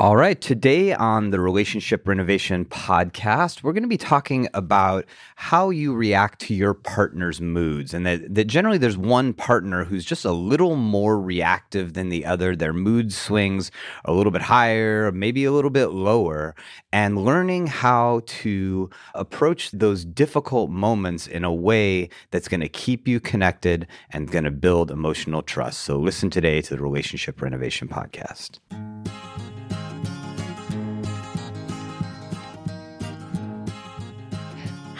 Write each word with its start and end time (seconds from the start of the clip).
All 0.00 0.14
right. 0.14 0.40
Today 0.40 0.92
on 0.92 1.30
the 1.30 1.40
Relationship 1.40 2.06
Renovation 2.06 2.64
podcast, 2.64 3.64
we're 3.64 3.72
going 3.72 3.82
to 3.82 3.88
be 3.88 3.96
talking 3.96 4.46
about 4.54 5.04
how 5.34 5.70
you 5.70 5.92
react 5.92 6.40
to 6.42 6.54
your 6.54 6.72
partner's 6.72 7.40
moods. 7.40 7.92
And 7.92 8.06
that, 8.06 8.32
that 8.32 8.44
generally 8.44 8.78
there's 8.78 8.96
one 8.96 9.32
partner 9.32 9.82
who's 9.82 10.04
just 10.04 10.24
a 10.24 10.30
little 10.30 10.76
more 10.76 11.20
reactive 11.20 11.94
than 11.94 12.10
the 12.10 12.24
other. 12.26 12.54
Their 12.54 12.72
mood 12.72 13.12
swings 13.12 13.72
a 14.04 14.12
little 14.12 14.30
bit 14.30 14.42
higher, 14.42 15.10
maybe 15.10 15.44
a 15.44 15.50
little 15.50 15.68
bit 15.68 15.88
lower. 15.88 16.54
And 16.92 17.24
learning 17.24 17.66
how 17.66 18.20
to 18.24 18.90
approach 19.16 19.72
those 19.72 20.04
difficult 20.04 20.70
moments 20.70 21.26
in 21.26 21.42
a 21.42 21.52
way 21.52 22.08
that's 22.30 22.46
going 22.46 22.60
to 22.60 22.68
keep 22.68 23.08
you 23.08 23.18
connected 23.18 23.88
and 24.10 24.30
going 24.30 24.44
to 24.44 24.52
build 24.52 24.92
emotional 24.92 25.42
trust. 25.42 25.80
So 25.80 25.98
listen 25.98 26.30
today 26.30 26.62
to 26.62 26.76
the 26.76 26.82
Relationship 26.82 27.42
Renovation 27.42 27.88
podcast. 27.88 28.60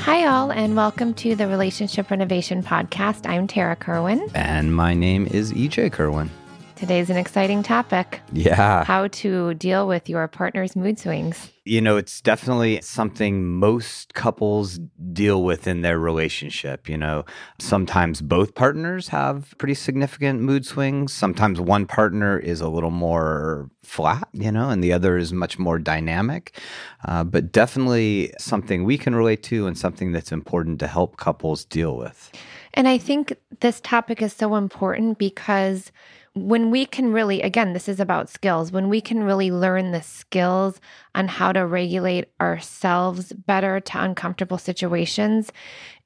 Hi, 0.09 0.25
all, 0.25 0.51
and 0.51 0.75
welcome 0.75 1.13
to 1.17 1.35
the 1.35 1.47
Relationship 1.47 2.11
Renovation 2.11 2.63
Podcast. 2.63 3.29
I'm 3.29 3.47
Tara 3.47 3.77
Kerwin. 3.77 4.27
And 4.35 4.75
my 4.75 4.95
name 4.95 5.27
is 5.27 5.53
EJ 5.53 5.93
Kerwin. 5.93 6.31
Today's 6.79 7.11
an 7.11 7.17
exciting 7.17 7.65
topic. 7.65 8.21
Yeah. 8.33 8.85
How 8.85 9.09
to 9.09 9.55
deal 9.55 9.89
with 9.89 10.09
your 10.09 10.29
partner's 10.29 10.77
mood 10.77 10.97
swings. 10.97 11.51
You 11.65 11.81
know, 11.81 11.97
it's 11.97 12.21
definitely 12.21 12.81
something 12.83 13.45
most 13.45 14.15
couples 14.15 14.79
deal 15.13 15.43
with 15.43 15.67
in 15.67 15.81
their 15.81 15.99
relationship. 15.99 16.89
You 16.89 16.97
know, 16.97 17.25
sometimes 17.59 18.21
both 18.21 18.55
partners 18.55 19.09
have 19.09 19.57
pretty 19.59 19.75
significant 19.75 20.41
mood 20.41 20.65
swings. 20.65 21.13
Sometimes 21.13 21.61
one 21.61 21.85
partner 21.85 22.39
is 22.39 22.61
a 22.61 22.69
little 22.69 22.93
more 22.93 23.69
flat, 23.83 24.29
you 24.33 24.53
know, 24.53 24.71
and 24.71 24.83
the 24.83 24.93
other 24.93 25.17
is 25.17 25.33
much 25.33 25.59
more 25.59 25.81
dynamic. 25.81 26.57
Uh, 27.05 27.25
but 27.25 27.51
definitely 27.51 28.33
something 28.39 28.85
we 28.85 28.97
can 28.97 29.17
relate 29.17 29.43
to 29.43 29.67
and 29.67 29.77
something 29.77 30.13
that's 30.13 30.31
important 30.31 30.79
to 30.79 30.87
help 30.87 31.17
couples 31.17 31.65
deal 31.65 31.97
with. 31.97 32.31
And 32.75 32.87
I 32.87 32.99
think 32.99 33.35
this 33.59 33.81
topic 33.81 34.23
is 34.23 34.33
so 34.33 34.55
important 34.55 35.19
because 35.19 35.91
when 36.47 36.71
we 36.71 36.87
can 36.87 37.13
really, 37.13 37.43
again, 37.43 37.73
this 37.73 37.89
is 37.89 38.01
about 38.01 38.29
skills, 38.29 38.71
when 38.71 38.89
we 38.89 39.01
can 39.01 39.25
really 39.25 39.51
learn 39.51 39.93
the 39.93 40.03
skills 40.03 40.81
on 41.15 41.29
how 41.29 41.53
to 41.53 41.67
regulate 41.67 42.27
ourselves 42.41 43.33
better 43.33 43.81
to 43.81 44.03
uncomfortable 44.03 44.59
situations, 44.59 45.53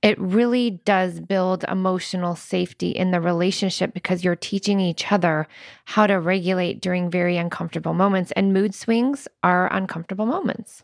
it 0.02 0.18
really 0.18 0.70
does 0.84 1.20
build 1.20 1.64
emotional 1.68 2.34
safety 2.34 2.90
in 2.90 3.10
the 3.10 3.20
relationship 3.20 3.94
because 3.94 4.24
you're 4.24 4.36
teaching 4.36 4.80
each 4.80 5.12
other 5.12 5.46
how 5.84 6.06
to 6.06 6.18
regulate 6.18 6.80
during 6.80 7.10
very 7.10 7.36
uncomfortable 7.36 7.94
moments. 7.94 8.32
And 8.32 8.52
mood 8.52 8.74
swings 8.74 9.28
are 9.42 9.72
uncomfortable 9.72 10.26
moments. 10.26 10.82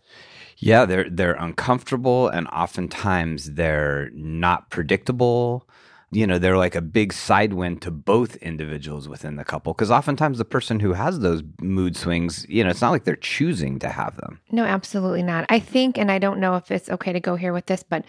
Yeah, 0.58 0.84
they're 0.86 1.08
they're 1.08 1.34
uncomfortable 1.34 2.28
and 2.28 2.48
oftentimes 2.48 3.52
they're 3.52 4.10
not 4.12 4.70
predictable 4.70 5.68
you 6.10 6.26
know 6.26 6.38
they're 6.38 6.56
like 6.56 6.74
a 6.74 6.80
big 6.80 7.12
side 7.12 7.52
wind 7.52 7.82
to 7.82 7.90
both 7.90 8.36
individuals 8.36 9.08
within 9.08 9.36
the 9.36 9.44
couple 9.44 9.74
because 9.74 9.90
oftentimes 9.90 10.38
the 10.38 10.44
person 10.44 10.80
who 10.80 10.92
has 10.94 11.20
those 11.20 11.42
mood 11.60 11.96
swings 11.96 12.46
you 12.48 12.64
know 12.64 12.70
it's 12.70 12.80
not 12.80 12.90
like 12.90 13.04
they're 13.04 13.16
choosing 13.16 13.78
to 13.78 13.88
have 13.88 14.16
them. 14.16 14.40
No 14.50 14.64
absolutely 14.64 15.22
not. 15.22 15.46
I 15.48 15.58
think 15.58 15.98
and 15.98 16.10
i 16.10 16.18
don't 16.18 16.40
know 16.40 16.56
if 16.56 16.70
it's 16.70 16.88
okay 16.90 17.12
to 17.12 17.20
go 17.20 17.36
here 17.36 17.52
with 17.52 17.66
this 17.66 17.82
but 17.82 18.04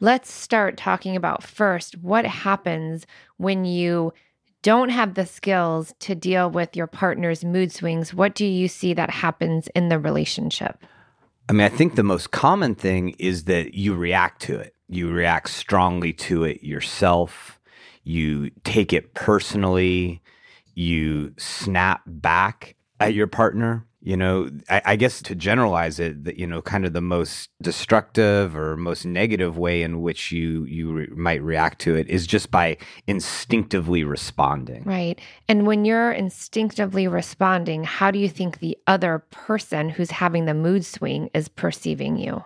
let's 0.00 0.30
start 0.30 0.76
talking 0.76 1.16
about 1.16 1.42
first 1.42 1.96
what 1.98 2.26
happens 2.26 3.06
when 3.36 3.64
you 3.64 4.12
don't 4.62 4.88
have 4.88 5.14
the 5.14 5.26
skills 5.26 5.94
to 6.00 6.14
deal 6.14 6.50
with 6.50 6.74
your 6.74 6.88
partner's 6.88 7.44
mood 7.44 7.70
swings? 7.70 8.12
What 8.12 8.34
do 8.34 8.44
you 8.44 8.66
see 8.66 8.94
that 8.94 9.10
happens 9.10 9.68
in 9.76 9.90
the 9.90 9.98
relationship? 9.98 10.82
I 11.48 11.52
mean 11.52 11.62
i 11.62 11.68
think 11.68 11.94
the 11.94 12.02
most 12.02 12.32
common 12.32 12.74
thing 12.74 13.10
is 13.20 13.44
that 13.44 13.74
you 13.74 13.94
react 13.94 14.42
to 14.42 14.58
it 14.58 14.75
you 14.88 15.10
react 15.10 15.50
strongly 15.50 16.12
to 16.12 16.44
it 16.44 16.62
yourself, 16.62 17.60
you 18.04 18.50
take 18.64 18.92
it 18.92 19.14
personally, 19.14 20.22
you 20.74 21.32
snap 21.38 22.02
back 22.06 22.76
at 23.00 23.14
your 23.14 23.26
partner. 23.26 23.86
You 24.00 24.16
know, 24.16 24.50
I, 24.70 24.82
I, 24.84 24.96
guess 24.96 25.20
to 25.22 25.34
generalize 25.34 25.98
it, 25.98 26.22
that 26.24 26.38
you 26.38 26.46
know, 26.46 26.62
kind 26.62 26.86
of 26.86 26.92
the 26.92 27.00
most 27.00 27.50
destructive 27.60 28.56
or 28.56 28.76
most 28.76 29.04
negative 29.04 29.58
way 29.58 29.82
in 29.82 30.00
which 30.00 30.30
you 30.30 30.64
you 30.66 30.92
re- 30.92 31.08
might 31.08 31.42
react 31.42 31.80
to 31.80 31.96
it 31.96 32.08
is 32.08 32.24
just 32.24 32.52
by 32.52 32.76
instinctively 33.08 34.04
responding. 34.04 34.84
Right. 34.84 35.20
And 35.48 35.66
when 35.66 35.84
you're 35.84 36.12
instinctively 36.12 37.08
responding, 37.08 37.82
how 37.82 38.12
do 38.12 38.20
you 38.20 38.28
think 38.28 38.60
the 38.60 38.78
other 38.86 39.24
person 39.32 39.88
who's 39.88 40.12
having 40.12 40.44
the 40.44 40.54
mood 40.54 40.84
swing 40.84 41.28
is 41.34 41.48
perceiving 41.48 42.16
you? 42.16 42.44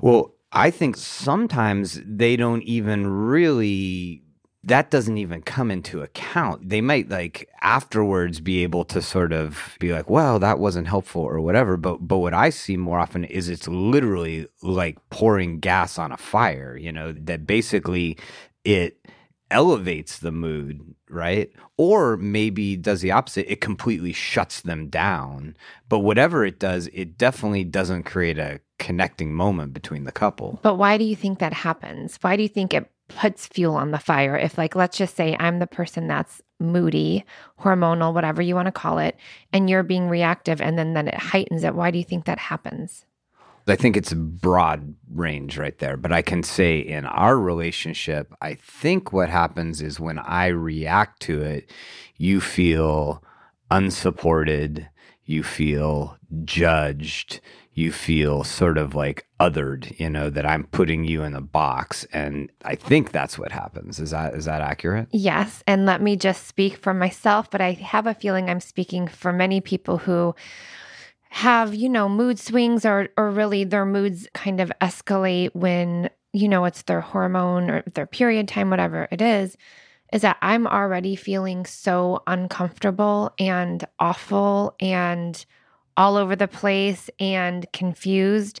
Well, 0.00 0.33
I 0.54 0.70
think 0.70 0.96
sometimes 0.96 2.00
they 2.06 2.36
don't 2.36 2.62
even 2.62 3.06
really 3.08 4.22
that 4.66 4.90
doesn't 4.90 5.18
even 5.18 5.42
come 5.42 5.70
into 5.70 6.00
account. 6.00 6.70
They 6.70 6.80
might 6.80 7.10
like 7.10 7.50
afterwards 7.60 8.40
be 8.40 8.62
able 8.62 8.84
to 8.86 9.02
sort 9.02 9.32
of 9.32 9.76
be 9.78 9.92
like, 9.92 10.08
well, 10.08 10.38
that 10.38 10.58
wasn't 10.58 10.88
helpful 10.88 11.20
or 11.22 11.40
whatever. 11.40 11.76
But 11.76 12.08
but 12.08 12.18
what 12.18 12.32
I 12.34 12.50
see 12.50 12.76
more 12.76 12.98
often 12.98 13.24
is 13.24 13.48
it's 13.48 13.68
literally 13.68 14.46
like 14.62 14.98
pouring 15.10 15.60
gas 15.60 15.98
on 15.98 16.12
a 16.12 16.16
fire, 16.16 16.76
you 16.76 16.92
know, 16.92 17.12
that 17.12 17.46
basically 17.46 18.16
it 18.64 19.03
elevates 19.50 20.18
the 20.18 20.32
mood, 20.32 20.94
right? 21.08 21.50
Or 21.76 22.16
maybe 22.16 22.76
does 22.76 23.00
the 23.00 23.10
opposite, 23.10 23.50
it 23.50 23.60
completely 23.60 24.12
shuts 24.12 24.60
them 24.60 24.88
down. 24.88 25.56
But 25.88 26.00
whatever 26.00 26.44
it 26.44 26.58
does, 26.58 26.88
it 26.92 27.16
definitely 27.18 27.64
doesn't 27.64 28.04
create 28.04 28.38
a 28.38 28.60
connecting 28.78 29.32
moment 29.32 29.72
between 29.72 30.04
the 30.04 30.12
couple. 30.12 30.58
But 30.62 30.76
why 30.76 30.98
do 30.98 31.04
you 31.04 31.16
think 31.16 31.38
that 31.38 31.52
happens? 31.52 32.18
Why 32.20 32.36
do 32.36 32.42
you 32.42 32.48
think 32.48 32.74
it 32.74 32.90
puts 33.08 33.46
fuel 33.46 33.76
on 33.76 33.90
the 33.90 33.98
fire? 33.98 34.36
If, 34.36 34.58
like, 34.58 34.74
let's 34.74 34.96
just 34.96 35.16
say 35.16 35.36
I'm 35.38 35.58
the 35.58 35.66
person 35.66 36.08
that's 36.08 36.42
moody, 36.58 37.24
hormonal, 37.60 38.14
whatever 38.14 38.42
you 38.42 38.54
want 38.54 38.66
to 38.66 38.72
call 38.72 38.98
it, 38.98 39.16
and 39.52 39.68
you're 39.68 39.82
being 39.82 40.08
reactive 40.08 40.60
and 40.60 40.78
then, 40.78 40.94
then 40.94 41.08
it 41.08 41.14
heightens 41.14 41.64
it, 41.64 41.74
why 41.74 41.90
do 41.90 41.98
you 41.98 42.04
think 42.04 42.24
that 42.24 42.38
happens? 42.38 43.04
I 43.66 43.76
think 43.76 43.96
it's 43.96 44.12
a 44.12 44.16
broad 44.16 44.94
range 45.10 45.56
right 45.56 45.78
there. 45.78 45.96
But 45.96 46.12
I 46.12 46.22
can 46.22 46.42
say 46.42 46.78
in 46.78 47.06
our 47.06 47.38
relationship, 47.38 48.32
I 48.42 48.54
think 48.54 49.12
what 49.12 49.30
happens 49.30 49.80
is 49.80 49.98
when 49.98 50.18
I 50.18 50.48
react 50.48 51.20
to 51.22 51.42
it, 51.42 51.70
you 52.16 52.40
feel 52.40 53.22
unsupported, 53.70 54.88
you 55.24 55.42
feel 55.42 56.18
judged, 56.44 57.40
you 57.72 57.90
feel 57.90 58.44
sort 58.44 58.78
of 58.78 58.94
like 58.94 59.26
othered, 59.40 59.98
you 59.98 60.08
know, 60.08 60.30
that 60.30 60.46
I'm 60.46 60.64
putting 60.64 61.04
you 61.04 61.22
in 61.22 61.34
a 61.34 61.40
box. 61.40 62.04
And 62.12 62.50
I 62.64 62.76
think 62.76 63.10
that's 63.10 63.38
what 63.38 63.50
happens. 63.50 63.98
Is 63.98 64.10
that 64.10 64.34
is 64.34 64.44
that 64.44 64.60
accurate? 64.60 65.08
Yes. 65.10 65.62
And 65.66 65.86
let 65.86 66.00
me 66.00 66.16
just 66.16 66.46
speak 66.46 66.76
for 66.76 66.94
myself, 66.94 67.50
but 67.50 67.60
I 67.60 67.72
have 67.72 68.06
a 68.06 68.14
feeling 68.14 68.48
I'm 68.48 68.60
speaking 68.60 69.08
for 69.08 69.32
many 69.32 69.60
people 69.60 69.98
who 69.98 70.34
have, 71.34 71.74
you 71.74 71.88
know, 71.88 72.08
mood 72.08 72.38
swings 72.38 72.86
or 72.86 73.08
or 73.16 73.30
really 73.30 73.64
their 73.64 73.84
moods 73.84 74.28
kind 74.34 74.60
of 74.60 74.72
escalate 74.80 75.50
when, 75.52 76.08
you 76.32 76.48
know, 76.48 76.64
it's 76.64 76.82
their 76.82 77.00
hormone 77.00 77.70
or 77.70 77.82
their 77.94 78.06
period 78.06 78.46
time, 78.46 78.70
whatever 78.70 79.08
it 79.10 79.20
is 79.20 79.56
is 80.12 80.22
that 80.22 80.36
I'm 80.42 80.68
already 80.68 81.16
feeling 81.16 81.66
so 81.66 82.22
uncomfortable 82.28 83.32
and 83.36 83.84
awful 83.98 84.76
and 84.78 85.44
all 85.96 86.16
over 86.16 86.36
the 86.36 86.46
place 86.46 87.10
and 87.18 87.66
confused. 87.72 88.60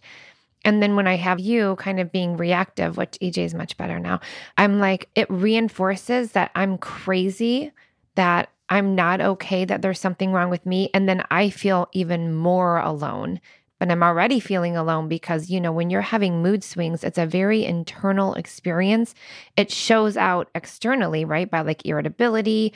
And 0.64 0.82
then 0.82 0.96
when 0.96 1.06
I 1.06 1.14
have 1.14 1.38
you 1.38 1.76
kind 1.76 2.00
of 2.00 2.10
being 2.10 2.36
reactive, 2.36 2.96
which 2.96 3.18
EJ 3.22 3.38
is 3.38 3.54
much 3.54 3.76
better 3.76 4.00
now, 4.00 4.18
I'm 4.58 4.80
like, 4.80 5.08
it 5.14 5.30
reinforces 5.30 6.32
that 6.32 6.50
I'm 6.56 6.76
crazy, 6.76 7.70
that 8.16 8.48
I'm 8.68 8.94
not 8.94 9.20
okay, 9.20 9.64
that 9.64 9.82
there's 9.82 10.00
something 10.00 10.32
wrong 10.32 10.50
with 10.50 10.64
me. 10.64 10.90
And 10.94 11.08
then 11.08 11.24
I 11.30 11.50
feel 11.50 11.88
even 11.92 12.34
more 12.34 12.78
alone 12.78 13.40
but 13.84 13.90
I'm 13.90 14.02
already 14.02 14.40
feeling 14.40 14.76
alone 14.76 15.08
because, 15.08 15.50
you 15.50 15.60
know, 15.60 15.70
when 15.72 15.90
you're 15.90 16.00
having 16.00 16.40
mood 16.42 16.62
swings, 16.62 17.02
it's 17.02 17.18
a 17.18 17.26
very 17.26 17.66
internal 17.66 18.34
experience. 18.34 19.14
It 19.58 19.70
shows 19.70 20.16
out 20.16 20.48
externally, 20.54 21.26
right? 21.26 21.50
By 21.50 21.60
like 21.60 21.84
irritability, 21.84 22.72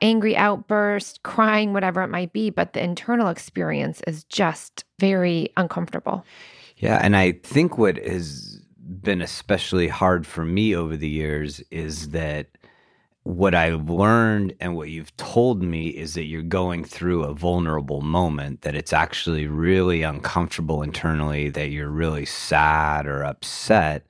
angry 0.00 0.36
outburst, 0.36 1.22
crying, 1.22 1.74
whatever 1.74 2.02
it 2.02 2.08
might 2.08 2.32
be. 2.32 2.50
But 2.50 2.72
the 2.72 2.82
internal 2.82 3.28
experience 3.28 4.00
is 4.06 4.24
just 4.24 4.84
very 4.98 5.50
uncomfortable. 5.56 6.24
Yeah. 6.78 6.98
And 7.02 7.14
I 7.14 7.32
think 7.44 7.76
what 7.76 7.98
has 7.98 8.60
been 8.78 9.20
especially 9.20 9.86
hard 9.86 10.26
for 10.26 10.44
me 10.44 10.74
over 10.74 10.96
the 10.96 11.08
years 11.08 11.60
is 11.70 12.08
that 12.10 12.48
what 13.24 13.54
I've 13.54 13.90
learned 13.90 14.54
and 14.60 14.74
what 14.74 14.88
you've 14.88 15.14
told 15.16 15.62
me 15.62 15.88
is 15.88 16.14
that 16.14 16.24
you're 16.24 16.42
going 16.42 16.84
through 16.84 17.24
a 17.24 17.34
vulnerable 17.34 18.00
moment, 18.00 18.62
that 18.62 18.74
it's 18.74 18.92
actually 18.92 19.46
really 19.46 20.02
uncomfortable 20.02 20.82
internally, 20.82 21.50
that 21.50 21.70
you're 21.70 21.90
really 21.90 22.24
sad 22.24 23.06
or 23.06 23.22
upset. 23.24 24.06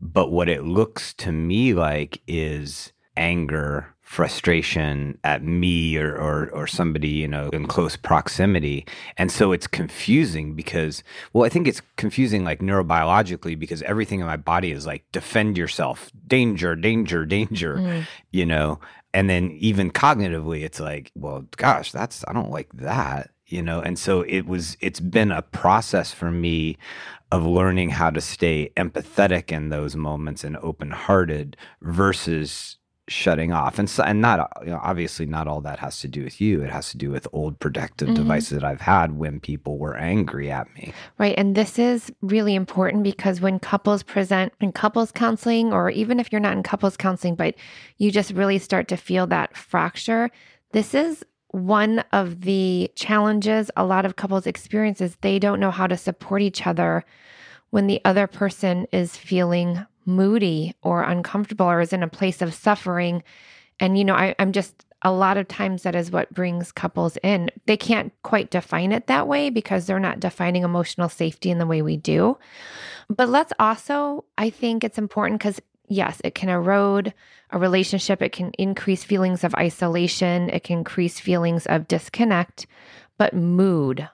But 0.00 0.30
what 0.30 0.48
it 0.48 0.64
looks 0.64 1.14
to 1.14 1.32
me 1.32 1.74
like 1.74 2.20
is 2.26 2.92
anger, 3.16 3.94
frustration 4.08 5.18
at 5.22 5.42
me 5.42 5.98
or, 5.98 6.16
or 6.16 6.48
or 6.52 6.66
somebody 6.66 7.08
you 7.08 7.28
know 7.28 7.50
in 7.50 7.66
close 7.66 7.94
proximity. 7.94 8.86
And 9.18 9.30
so 9.30 9.52
it's 9.52 9.66
confusing 9.66 10.54
because 10.54 11.04
well 11.34 11.44
i 11.44 11.50
think 11.50 11.68
it's 11.68 11.82
confusing 11.96 12.42
like 12.42 12.60
neurobiologically 12.60 13.58
because 13.58 13.82
everything 13.82 14.20
in 14.20 14.26
my 14.26 14.38
body 14.38 14.70
is 14.72 14.86
like 14.86 15.04
defend 15.12 15.58
yourself 15.58 16.10
danger 16.26 16.74
danger 16.74 17.26
danger 17.26 17.76
mm. 17.76 18.06
you 18.30 18.46
know? 18.46 18.80
And 19.12 19.28
then 19.28 19.50
even 19.50 19.90
cognitively 19.90 20.62
it's 20.62 20.80
like 20.80 21.12
well 21.14 21.44
gosh 21.58 21.92
that's 21.92 22.24
i 22.26 22.32
don't 22.32 22.50
like 22.50 22.72
that 22.72 23.30
you 23.50 23.62
know? 23.62 23.80
And 23.80 23.98
so 23.98 24.22
it 24.22 24.46
was 24.46 24.76
it's 24.80 25.00
been 25.00 25.32
a 25.32 25.42
process 25.42 26.12
for 26.12 26.30
me 26.30 26.76
of 27.30 27.44
learning 27.46 27.90
how 27.90 28.10
to 28.10 28.20
stay 28.20 28.70
empathetic 28.76 29.52
in 29.52 29.68
those 29.68 29.96
moments 29.96 30.44
and 30.44 30.56
open 30.58 30.90
hearted 30.90 31.56
versus 31.82 32.78
shutting 33.08 33.52
off. 33.52 33.78
And 33.78 33.88
so, 33.88 34.02
and 34.02 34.20
not 34.20 34.50
you 34.62 34.70
know, 34.70 34.80
obviously 34.82 35.26
not 35.26 35.48
all 35.48 35.60
that 35.62 35.78
has 35.78 36.00
to 36.00 36.08
do 36.08 36.24
with 36.24 36.40
you. 36.40 36.62
It 36.62 36.70
has 36.70 36.90
to 36.90 36.96
do 36.96 37.10
with 37.10 37.26
old 37.32 37.58
protective 37.58 38.08
mm-hmm. 38.08 38.16
devices 38.16 38.50
that 38.50 38.64
I've 38.64 38.80
had 38.80 39.18
when 39.18 39.40
people 39.40 39.78
were 39.78 39.96
angry 39.96 40.50
at 40.50 40.72
me. 40.74 40.92
Right. 41.18 41.34
And 41.36 41.54
this 41.54 41.78
is 41.78 42.12
really 42.20 42.54
important 42.54 43.02
because 43.02 43.40
when 43.40 43.58
couples 43.58 44.02
present 44.02 44.52
in 44.60 44.72
couples 44.72 45.12
counseling 45.12 45.72
or 45.72 45.90
even 45.90 46.20
if 46.20 46.30
you're 46.30 46.40
not 46.40 46.56
in 46.56 46.62
couples 46.62 46.96
counseling 46.96 47.34
but 47.34 47.54
you 47.96 48.10
just 48.10 48.32
really 48.32 48.58
start 48.58 48.88
to 48.88 48.96
feel 48.96 49.26
that 49.26 49.56
fracture 49.56 50.30
this 50.72 50.94
is 50.94 51.24
one 51.48 52.00
of 52.12 52.42
the 52.42 52.90
challenges 52.94 53.70
a 53.76 53.84
lot 53.84 54.04
of 54.04 54.16
couples 54.16 54.46
experience 54.46 55.00
is 55.00 55.16
they 55.20 55.38
don't 55.38 55.60
know 55.60 55.70
how 55.70 55.86
to 55.86 55.96
support 55.96 56.42
each 56.42 56.66
other 56.66 57.04
when 57.70 57.86
the 57.86 58.00
other 58.04 58.26
person 58.26 58.86
is 58.92 59.16
feeling 59.16 59.84
moody 60.08 60.74
or 60.82 61.02
uncomfortable 61.02 61.66
or 61.66 61.80
is 61.80 61.92
in 61.92 62.02
a 62.02 62.08
place 62.08 62.42
of 62.42 62.54
suffering. 62.54 63.22
And, 63.78 63.96
you 63.96 64.04
know, 64.04 64.14
I, 64.14 64.34
I'm 64.38 64.50
just 64.50 64.86
a 65.02 65.12
lot 65.12 65.36
of 65.36 65.46
times 65.46 65.84
that 65.84 65.94
is 65.94 66.10
what 66.10 66.34
brings 66.34 66.72
couples 66.72 67.16
in. 67.22 67.50
They 67.66 67.76
can't 67.76 68.12
quite 68.24 68.50
define 68.50 68.90
it 68.90 69.06
that 69.06 69.28
way 69.28 69.50
because 69.50 69.86
they're 69.86 70.00
not 70.00 70.18
defining 70.18 70.64
emotional 70.64 71.08
safety 71.08 71.50
in 71.50 71.58
the 71.58 71.66
way 71.66 71.82
we 71.82 71.96
do. 71.96 72.36
But 73.08 73.28
let's 73.28 73.52
also, 73.60 74.24
I 74.36 74.50
think 74.50 74.82
it's 74.82 74.98
important 74.98 75.38
because, 75.38 75.60
yes, 75.86 76.20
it 76.24 76.34
can 76.34 76.48
erode 76.48 77.14
a 77.50 77.58
relationship, 77.58 78.20
it 78.20 78.32
can 78.32 78.50
increase 78.58 79.04
feelings 79.04 79.44
of 79.44 79.54
isolation, 79.54 80.50
it 80.50 80.64
can 80.64 80.78
increase 80.78 81.20
feelings 81.20 81.64
of 81.66 81.86
disconnect. 81.86 82.66
But 83.18 83.34
mood, 83.34 84.08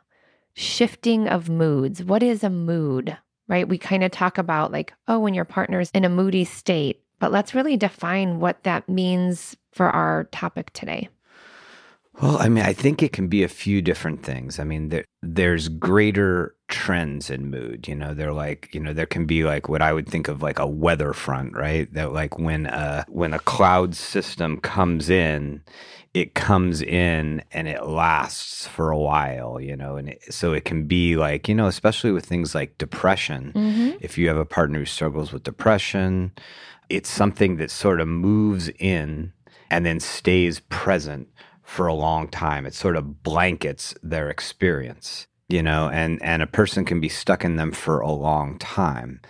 shifting 0.52 1.28
of 1.28 1.48
moods, 1.48 2.04
what 2.04 2.22
is 2.22 2.44
a 2.44 2.50
mood? 2.50 3.16
Right? 3.48 3.68
We 3.68 3.78
kind 3.78 4.04
of 4.04 4.10
talk 4.10 4.38
about 4.38 4.72
like, 4.72 4.92
oh, 5.08 5.18
when 5.18 5.34
your 5.34 5.44
partner's 5.44 5.90
in 5.90 6.04
a 6.04 6.08
moody 6.08 6.44
state, 6.44 7.02
but 7.18 7.32
let's 7.32 7.54
really 7.54 7.76
define 7.76 8.40
what 8.40 8.62
that 8.64 8.88
means 8.88 9.56
for 9.72 9.90
our 9.90 10.24
topic 10.24 10.72
today. 10.72 11.08
Well, 12.22 12.38
I 12.38 12.48
mean, 12.48 12.64
I 12.64 12.72
think 12.72 13.02
it 13.02 13.12
can 13.12 13.26
be 13.26 13.42
a 13.42 13.48
few 13.48 13.82
different 13.82 14.22
things. 14.22 14.60
I 14.60 14.64
mean, 14.64 14.88
there, 14.88 15.04
there's 15.22 15.68
greater 15.68 16.54
trends 16.68 17.28
in 17.28 17.50
mood. 17.50 17.88
You 17.88 17.96
know, 17.96 18.14
they're 18.14 18.32
like, 18.32 18.72
you 18.72 18.78
know, 18.78 18.92
there 18.92 19.06
can 19.06 19.26
be 19.26 19.42
like 19.44 19.68
what 19.68 19.82
I 19.82 19.92
would 19.92 20.08
think 20.08 20.28
of 20.28 20.40
like 20.40 20.60
a 20.60 20.66
weather 20.66 21.12
front, 21.12 21.54
right? 21.56 21.92
That 21.92 22.12
like 22.12 22.38
when 22.38 22.66
a 22.66 23.04
when 23.08 23.34
a 23.34 23.40
cloud 23.40 23.96
system 23.96 24.60
comes 24.60 25.10
in, 25.10 25.62
it 26.14 26.34
comes 26.34 26.80
in 26.80 27.42
and 27.50 27.66
it 27.66 27.84
lasts 27.84 28.68
for 28.68 28.92
a 28.92 28.98
while, 28.98 29.60
you 29.60 29.76
know, 29.76 29.96
and 29.96 30.10
it, 30.10 30.32
so 30.32 30.52
it 30.52 30.64
can 30.64 30.86
be 30.86 31.16
like, 31.16 31.48
you 31.48 31.54
know, 31.56 31.66
especially 31.66 32.12
with 32.12 32.24
things 32.24 32.54
like 32.54 32.78
depression. 32.78 33.52
Mm-hmm. 33.54 33.98
If 34.00 34.16
you 34.16 34.28
have 34.28 34.36
a 34.36 34.44
partner 34.44 34.78
who 34.78 34.84
struggles 34.84 35.32
with 35.32 35.42
depression, 35.42 36.30
it's 36.88 37.10
something 37.10 37.56
that 37.56 37.70
sort 37.70 38.00
of 38.00 38.06
moves 38.06 38.68
in 38.78 39.32
and 39.70 39.84
then 39.84 39.98
stays 39.98 40.60
present 40.60 41.28
for 41.64 41.88
a 41.88 41.94
long 41.94 42.28
time. 42.28 42.64
It 42.64 42.74
sort 42.74 42.94
of 42.94 43.24
blankets 43.24 43.92
their 44.00 44.30
experience, 44.30 45.26
you 45.48 45.62
know, 45.62 45.88
and 45.88 46.22
and 46.22 46.42
a 46.42 46.46
person 46.46 46.84
can 46.84 47.00
be 47.00 47.08
stuck 47.08 47.44
in 47.44 47.56
them 47.56 47.72
for 47.72 47.98
a 47.98 48.12
long 48.12 48.56
time. 48.58 49.20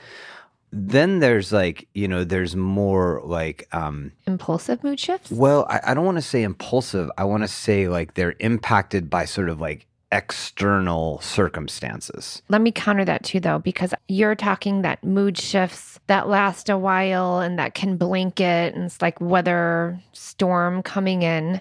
Then 0.76 1.20
there's 1.20 1.52
like, 1.52 1.88
you 1.94 2.08
know, 2.08 2.24
there's 2.24 2.56
more 2.56 3.22
like 3.24 3.68
um 3.72 4.12
impulsive 4.26 4.82
mood 4.82 4.98
shifts. 4.98 5.30
Well, 5.30 5.66
I, 5.70 5.80
I 5.88 5.94
don't 5.94 6.04
want 6.04 6.18
to 6.18 6.22
say 6.22 6.42
impulsive. 6.42 7.10
I 7.16 7.24
want 7.24 7.44
to 7.44 7.48
say 7.48 7.88
like 7.88 8.14
they're 8.14 8.34
impacted 8.40 9.08
by 9.08 9.24
sort 9.24 9.48
of 9.48 9.60
like 9.60 9.86
external 10.14 11.20
circumstances. 11.20 12.40
Let 12.48 12.60
me 12.60 12.70
counter 12.70 13.04
that 13.04 13.24
too, 13.24 13.40
though, 13.40 13.58
because 13.58 13.92
you're 14.08 14.36
talking 14.36 14.82
that 14.82 15.02
mood 15.02 15.36
shifts 15.36 15.98
that 16.06 16.28
last 16.28 16.68
a 16.68 16.78
while 16.78 17.40
and 17.40 17.58
that 17.58 17.74
can 17.74 17.96
blanket, 17.96 18.74
and 18.74 18.84
it's 18.84 19.02
like 19.02 19.20
weather 19.20 20.00
storm 20.12 20.82
coming 20.82 21.22
in. 21.22 21.60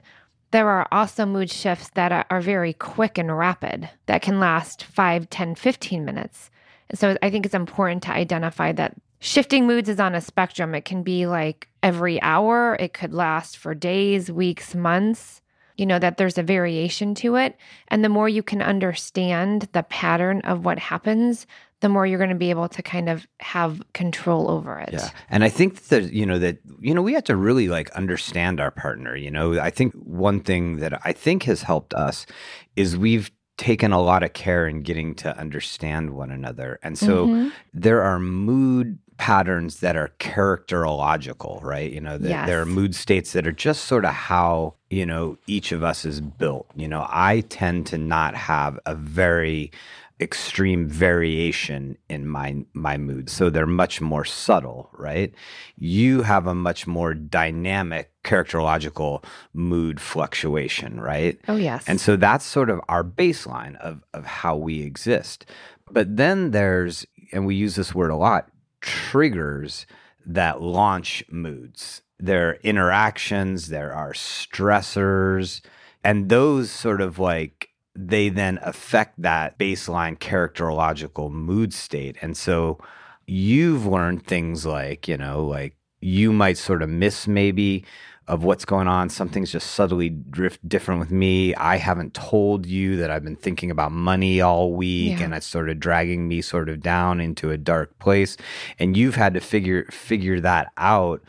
There 0.52 0.70
are 0.70 0.88
also 0.92 1.26
mood 1.26 1.50
shifts 1.50 1.90
that 1.96 2.26
are, 2.30 2.42
very 2.42 2.74
quick 2.74 3.18
and 3.18 3.36
rapid 3.36 3.90
that 4.06 4.22
can 4.22 4.40
last 4.40 4.84
5, 4.84 5.28
10, 5.32 5.56
15 5.56 6.06
minutes. 6.06 6.52
So 6.94 7.18
I 7.22 7.30
think 7.30 7.46
it's 7.46 7.56
important 7.56 8.04
to 8.04 8.12
identify 8.12 8.72
that 8.74 8.96
shifting 9.20 9.66
moods 9.68 9.90
is 9.90 10.00
on 10.00 10.16
a 10.16 10.22
spectrum. 10.22 10.76
It 10.76 10.86
can 10.86 11.04
be 11.04 11.28
like 11.28 11.68
every 11.82 12.22
hour, 12.22 12.78
it 12.80 12.94
could 12.94 13.14
last 13.14 13.58
for 13.58 13.74
days, 13.74 14.32
weeks, 14.32 14.76
months. 14.76 15.42
You 15.76 15.88
know, 15.88 15.98
that 15.98 16.18
there's 16.18 16.38
a 16.38 16.44
variation 16.44 17.16
to 17.16 17.36
it. 17.36 17.58
And 17.88 18.06
the 18.06 18.10
more 18.10 18.30
you 18.30 18.44
can 18.44 18.62
understand 18.62 19.68
the 19.72 19.82
pattern 19.82 20.42
of 20.42 20.64
what 20.64 20.78
happens, 20.78 21.48
the 21.80 21.90
more 21.90 22.06
you're 22.06 22.20
going 22.20 22.30
to 22.30 22.36
be 22.36 22.52
able 22.52 22.70
to 22.70 22.84
kind 22.84 23.10
of 23.10 23.26
have 23.40 23.82
control 23.94 24.52
over 24.52 24.78
it. 24.80 24.92
Yeah. 24.94 25.10
And 25.32 25.44
I 25.44 25.50
think 25.50 25.86
that, 25.88 26.14
you 26.14 26.28
know, 26.28 26.38
that, 26.38 26.60
you 26.80 26.94
know, 26.94 27.02
we 27.02 27.14
have 27.14 27.24
to 27.24 27.36
really 27.36 27.70
like 27.70 27.90
understand 27.92 28.60
our 28.60 28.70
partner. 28.70 29.16
You 29.16 29.32
know, 29.32 29.60
I 29.60 29.72
think 29.72 29.96
one 29.96 30.42
thing 30.42 30.78
that 30.78 31.02
I 31.04 31.12
think 31.12 31.42
has 31.44 31.64
helped 31.64 31.96
us 31.96 32.28
is 32.76 32.96
we've 32.96 33.32
taken 33.58 33.92
a 33.92 34.02
lot 34.02 34.24
of 34.24 34.34
care 34.34 34.68
in 34.68 34.82
getting 34.82 35.14
to 35.16 35.38
understand 35.38 36.12
one 36.12 36.32
another. 36.32 36.80
And 36.82 36.98
so 36.98 37.28
mm-hmm. 37.28 37.50
there 37.74 38.02
are 38.02 38.20
mood 38.20 38.98
patterns 39.18 39.80
that 39.80 39.96
are 39.96 40.12
characterological, 40.20 41.62
right? 41.64 41.92
You 41.92 42.02
know, 42.02 42.18
yes. 42.20 42.48
there 42.48 42.62
are 42.62 42.66
mood 42.66 42.96
states 42.96 43.34
that 43.34 43.46
are 43.46 43.52
just 43.52 43.86
sort 43.86 44.06
of 44.06 44.12
how, 44.12 44.74
you 44.90 45.06
know, 45.06 45.38
each 45.48 45.72
of 45.72 45.84
us 45.84 46.04
is 46.04 46.20
built. 46.20 46.68
You 46.76 46.88
know, 46.88 47.06
I 47.10 47.42
tend 47.42 47.86
to 47.88 47.98
not 47.98 48.36
have 48.36 48.80
a 48.86 48.96
very 48.96 49.72
extreme 50.20 50.88
variation 50.88 51.98
in 52.08 52.28
my 52.28 52.64
my 52.74 52.98
mood. 52.98 53.30
So 53.30 53.50
they're 53.50 53.66
much 53.66 54.00
more 54.00 54.26
subtle 54.26 54.90
right? 54.94 55.34
You 55.76 56.22
have 56.22 56.48
a 56.48 56.56
much 56.56 56.86
more 56.86 57.14
dynamic 57.14 58.12
characterological 58.24 59.24
mood 59.54 60.00
fluctuation 60.00 61.00
right? 61.00 61.40
Oh 61.48 61.56
yes. 61.56 61.84
And 61.88 62.00
so 62.00 62.16
that's 62.16 62.46
sort 62.46 62.70
of 62.70 62.80
our 62.88 63.04
baseline 63.04 63.76
of 63.78 64.04
of 64.14 64.26
how 64.26 64.56
we 64.56 64.82
exist. 64.82 65.46
But 65.92 66.16
then 66.16 66.52
there's 66.52 67.06
and 67.32 67.46
we 67.46 67.56
use 67.56 67.76
this 67.76 67.96
word 67.96 68.12
a 68.12 68.16
lot 68.16 68.50
triggers 68.82 69.86
that 70.26 70.62
launch 70.62 71.24
moods. 71.30 72.02
There 72.20 72.50
are 72.50 72.60
interactions 72.64 73.68
there 73.70 73.94
are 73.94 74.14
stressors 74.14 75.62
and 76.04 76.30
those 76.30 76.70
sort 76.70 77.02
of 77.02 77.18
like 77.18 77.70
they 77.96 78.30
then 78.30 78.60
affect 78.62 79.22
that 79.22 79.58
baseline 79.58 80.18
characterological 80.18 81.32
mood 81.32 81.74
state. 81.74 82.18
And 82.22 82.36
so 82.36 82.80
you've 83.28 83.86
learned 83.86 84.26
things 84.26 84.66
like, 84.66 85.08
you 85.08 85.18
know, 85.18 85.46
like 85.46 85.76
you 86.02 86.34
might 86.34 86.58
sort 86.58 86.82
of 86.82 86.90
miss 86.90 87.28
maybe 87.28 87.86
of 88.28 88.44
what's 88.44 88.66
going 88.66 88.88
on. 88.88 89.10
Something's 89.10 89.52
just 89.52 89.72
subtly 89.72 90.10
drift 90.10 90.68
different 90.68 91.00
with 91.00 91.12
me. 91.12 91.54
I 91.56 91.78
haven't 91.78 92.14
told 92.14 92.66
you 92.66 92.96
that 92.98 93.12
I've 93.12 93.24
been 93.24 93.36
thinking 93.36 93.70
about 93.70 93.92
money 93.92 94.40
all 94.42 94.74
week 94.74 95.20
yeah. 95.20 95.26
and 95.26 95.34
it's 95.34 95.46
sort 95.46 95.70
of 95.70 95.80
dragging 95.80 96.28
me 96.28 96.42
sort 96.42 96.70
of 96.70 96.82
down 96.82 97.20
into 97.20 97.52
a 97.52 97.58
dark 97.58 97.98
place. 98.00 98.38
And 98.80 98.96
you've 98.96 99.16
had 99.16 99.34
to 99.34 99.42
figure 99.42 99.86
figure 99.92 100.40
that 100.40 100.72
out 100.78 101.22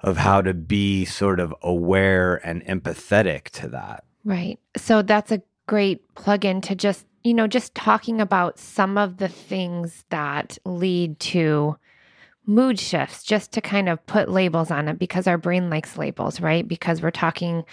of 0.00 0.16
how 0.16 0.40
to 0.42 0.54
be 0.54 1.04
sort 1.04 1.38
of 1.40 1.54
aware 1.62 2.36
and 2.44 2.64
empathetic 2.64 3.44
to 3.50 3.68
that. 3.68 4.04
Right. 4.24 4.58
So 4.76 5.02
that's 5.02 5.30
a 5.30 5.42
great 5.70 6.12
plug 6.16 6.44
in 6.44 6.60
to 6.60 6.74
just, 6.74 7.06
you 7.22 7.32
know, 7.32 7.46
just 7.46 7.76
talking 7.76 8.20
about 8.20 8.58
some 8.58 8.98
of 8.98 9.18
the 9.18 9.28
things 9.28 10.04
that 10.10 10.58
lead 10.64 11.16
to 11.20 11.76
mood 12.44 12.76
shifts, 12.76 13.22
just 13.22 13.52
to 13.52 13.60
kind 13.60 13.88
of 13.88 14.04
put 14.04 14.28
labels 14.28 14.72
on 14.72 14.88
it 14.88 14.98
because 14.98 15.28
our 15.28 15.38
brain 15.38 15.70
likes 15.70 15.96
labels, 15.96 16.40
right? 16.40 16.66
Because 16.66 17.00
we're 17.00 17.12
talking 17.12 17.64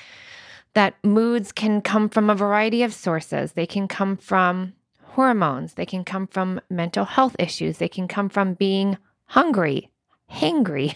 that 0.75 0.93
moods 1.03 1.51
can 1.51 1.81
come 1.81 2.07
from 2.07 2.29
a 2.29 2.35
variety 2.35 2.83
of 2.83 2.93
sources. 2.93 3.53
They 3.53 3.65
can 3.65 3.87
come 3.87 4.15
from 4.15 4.73
hormones, 5.01 5.73
they 5.73 5.87
can 5.87 6.03
come 6.03 6.27
from 6.27 6.61
mental 6.69 7.05
health 7.05 7.35
issues, 7.39 7.79
they 7.79 7.89
can 7.89 8.07
come 8.07 8.29
from 8.29 8.53
being 8.53 8.99
hungry, 9.25 9.89
hangry, 10.31 10.95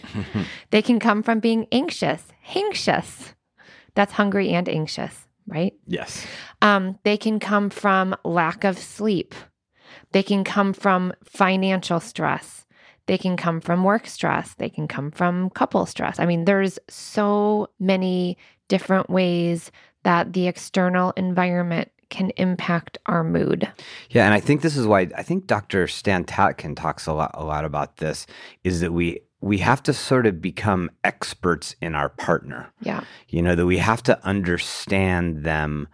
they 0.70 0.82
can 0.82 1.00
come 1.00 1.24
from 1.24 1.40
being 1.40 1.66
anxious, 1.72 2.28
anxious. 2.54 3.34
That's 3.96 4.12
hungry 4.12 4.50
and 4.50 4.68
anxious 4.68 5.26
right? 5.46 5.74
Yes. 5.86 6.26
Um, 6.60 6.98
they 7.04 7.16
can 7.16 7.40
come 7.40 7.70
from 7.70 8.14
lack 8.24 8.64
of 8.64 8.78
sleep. 8.78 9.34
They 10.12 10.22
can 10.22 10.44
come 10.44 10.72
from 10.72 11.12
financial 11.24 12.00
stress. 12.00 12.62
They 13.06 13.18
can 13.18 13.36
come 13.36 13.60
from 13.60 13.84
work 13.84 14.06
stress, 14.06 14.54
they 14.54 14.70
can 14.70 14.86
come 14.86 15.10
from 15.10 15.50
couple 15.50 15.84
stress. 15.86 16.20
I 16.20 16.26
mean, 16.26 16.44
there's 16.44 16.78
so 16.88 17.68
many 17.80 18.38
different 18.68 19.10
ways 19.10 19.72
that 20.04 20.32
the 20.32 20.46
external 20.46 21.12
environment 21.16 21.90
can 22.10 22.30
impact 22.36 22.98
our 23.06 23.24
mood. 23.24 23.70
Yeah, 24.10 24.26
and 24.26 24.34
I 24.34 24.40
think 24.40 24.60
this 24.60 24.76
is 24.76 24.86
why 24.86 25.08
I 25.16 25.22
think 25.22 25.46
Dr. 25.46 25.88
Stan 25.88 26.24
Tatkin 26.24 26.76
talks 26.76 27.06
a 27.06 27.12
lot 27.12 27.32
a 27.34 27.44
lot 27.44 27.64
about 27.64 27.96
this 27.96 28.26
is 28.64 28.80
that 28.80 28.92
we 28.92 29.20
we 29.42 29.58
have 29.58 29.82
to 29.82 29.92
sort 29.92 30.24
of 30.24 30.40
become 30.40 30.90
experts 31.02 31.74
in 31.82 31.94
our 31.94 32.08
partner. 32.08 32.72
Yeah. 32.80 33.02
You 33.28 33.42
know, 33.42 33.54
that 33.56 33.66
we 33.66 33.78
have 33.78 34.02
to 34.04 34.24
understand 34.24 35.44
them 35.44 35.88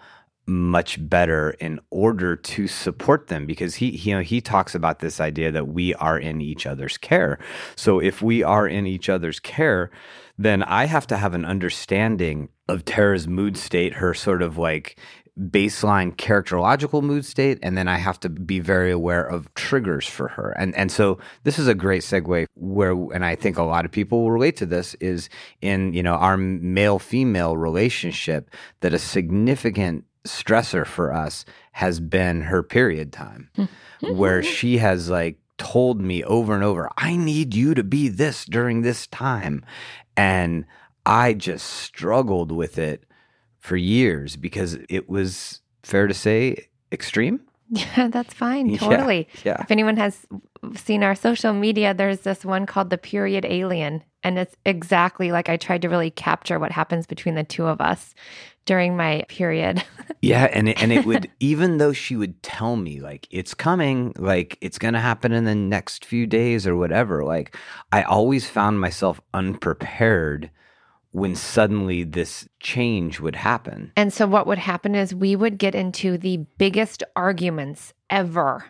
much 0.47 0.97
better 1.09 1.51
in 1.59 1.79
order 1.91 2.35
to 2.35 2.67
support 2.67 3.27
them 3.27 3.45
because 3.47 3.77
he, 3.77 3.91
he, 3.91 4.11
you 4.11 4.17
know 4.17 4.23
he 4.23 4.41
talks 4.41 4.75
about 4.75 5.01
this 5.01 5.21
idea 5.21 5.53
that 5.53 5.69
we 5.69 5.93
are 5.95 6.19
in 6.19 6.41
each 6.41 6.67
other's 6.67 6.97
care. 6.97 7.39
So 7.77 7.99
if 7.99 8.23
we 8.23 8.43
are 8.43 8.67
in 8.67 8.87
each 8.87 9.11
other's 9.11 9.41
care, 9.41 9.91
then 10.39 10.63
I 10.63 10.87
have 10.87 11.07
to 11.09 11.19
have 11.19 11.35
an 11.35 11.45
understanding 11.45 12.49
of 12.67 12.85
Tara's 12.87 13.29
mood 13.29 13.59
state, 13.59 13.95
her 13.95 14.15
sort 14.15 14.41
of 14.41 14.57
like 14.57 14.99
baseline 15.39 16.15
characterological 16.17 17.03
mood 17.03 17.25
state 17.25 17.59
and 17.63 17.77
then 17.77 17.87
I 17.87 17.97
have 17.97 18.19
to 18.21 18.29
be 18.29 18.59
very 18.59 18.91
aware 18.91 19.25
of 19.25 19.53
triggers 19.55 20.07
for 20.07 20.29
her. 20.29 20.51
And 20.59 20.75
and 20.75 20.91
so 20.91 21.19
this 21.45 21.59
is 21.59 21.69
a 21.69 21.75
great 21.75 22.03
segue 22.03 22.47
where 22.55 22.93
and 22.93 23.25
I 23.25 23.37
think 23.37 23.57
a 23.57 23.63
lot 23.63 23.85
of 23.85 23.93
people 23.93 24.23
will 24.23 24.33
relate 24.33 24.57
to 24.57 24.67
this 24.67 24.95
is 24.95 25.29
in, 25.61 25.93
you 25.93 26.03
know, 26.03 26.15
our 26.15 26.37
male 26.37 26.99
female 26.99 27.57
relationship 27.57 28.51
that 28.81 28.93
a 28.93 28.99
significant 28.99 30.05
stressor 30.27 30.85
for 30.85 31.13
us 31.13 31.45
has 31.73 32.01
been 32.01 32.43
her 32.43 32.63
period 32.63 33.13
time 33.13 33.51
where 34.01 34.43
she 34.57 34.79
has 34.79 35.09
like 35.09 35.39
told 35.59 36.01
me 36.01 36.25
over 36.25 36.55
and 36.55 36.65
over, 36.65 36.89
I 36.97 37.17
need 37.17 37.55
you 37.55 37.75
to 37.75 37.85
be 37.85 38.09
this 38.09 38.45
during 38.45 38.83
this 38.83 39.07
time. 39.07 39.65
And 40.17 40.65
I 41.05 41.33
just 41.35 41.67
struggled 41.67 42.53
with 42.53 42.79
it 42.79 43.05
for 43.59 43.77
years 43.77 44.37
because 44.37 44.79
it 44.89 45.09
was 45.09 45.61
fair 45.83 46.07
to 46.07 46.15
say 46.15 46.69
extreme. 46.93 47.41
Yeah, 47.71 48.09
that's 48.09 48.33
fine. 48.33 48.71
Yeah, 48.71 48.79
Totally. 48.79 49.29
yeah. 49.45 49.61
If 49.61 49.71
anyone 49.71 49.99
has 49.99 50.27
seen 50.75 51.03
our 51.03 51.15
social 51.15 51.53
media, 51.53 51.93
there's 51.93 52.21
this 52.21 52.43
one 52.43 52.65
called 52.65 52.89
the 52.89 52.97
period 52.97 53.45
alien. 53.45 54.03
And 54.25 54.39
it's 54.39 54.57
exactly 54.65 55.33
like 55.33 55.51
I 55.51 55.59
tried 55.59 55.83
to 55.83 55.91
really 55.91 56.11
capture 56.11 56.59
what 56.59 56.73
happens 56.73 57.07
between 57.07 57.35
the 57.35 57.45
two 57.45 57.67
of 57.67 57.83
us 57.83 58.15
during 58.65 58.97
my 58.97 59.25
period. 59.29 59.85
Yeah, 60.21 60.49
and 60.53 60.69
it, 60.71 60.83
and 60.83 60.93
it 60.93 61.05
would 61.05 61.31
even 61.41 61.77
though 61.79 61.93
she 61.93 62.17
would 62.17 62.43
tell 62.43 62.75
me 62.75 63.01
like 63.01 63.29
it's 63.31 63.55
coming, 63.55 64.13
like 64.17 64.59
it's 64.61 64.79
going 64.79 64.95
to 64.95 65.01
happen 65.01 65.33
in 65.33 65.45
the 65.45 65.55
next 65.55 66.05
few 66.07 66.27
days 66.27 66.67
or 66.67 66.75
whatever, 66.75 67.23
like 67.23 67.55
I 67.93 68.03
always 68.03 68.49
found 68.49 68.81
myself 68.81 69.21
unprepared 69.33 70.51
when 71.13 71.35
suddenly 71.35 72.05
this 72.05 72.49
change 72.61 73.21
would 73.21 73.37
happen. 73.37 73.93
And 73.97 74.13
so 74.13 74.27
what 74.27 74.47
would 74.47 74.59
happen 74.59 74.95
is 74.95 75.15
we 75.15 75.37
would 75.37 75.59
get 75.59 75.75
into 75.75 76.19
the 76.19 76.39
biggest 76.59 77.03
arguments 77.17 77.95
ever 78.11 78.65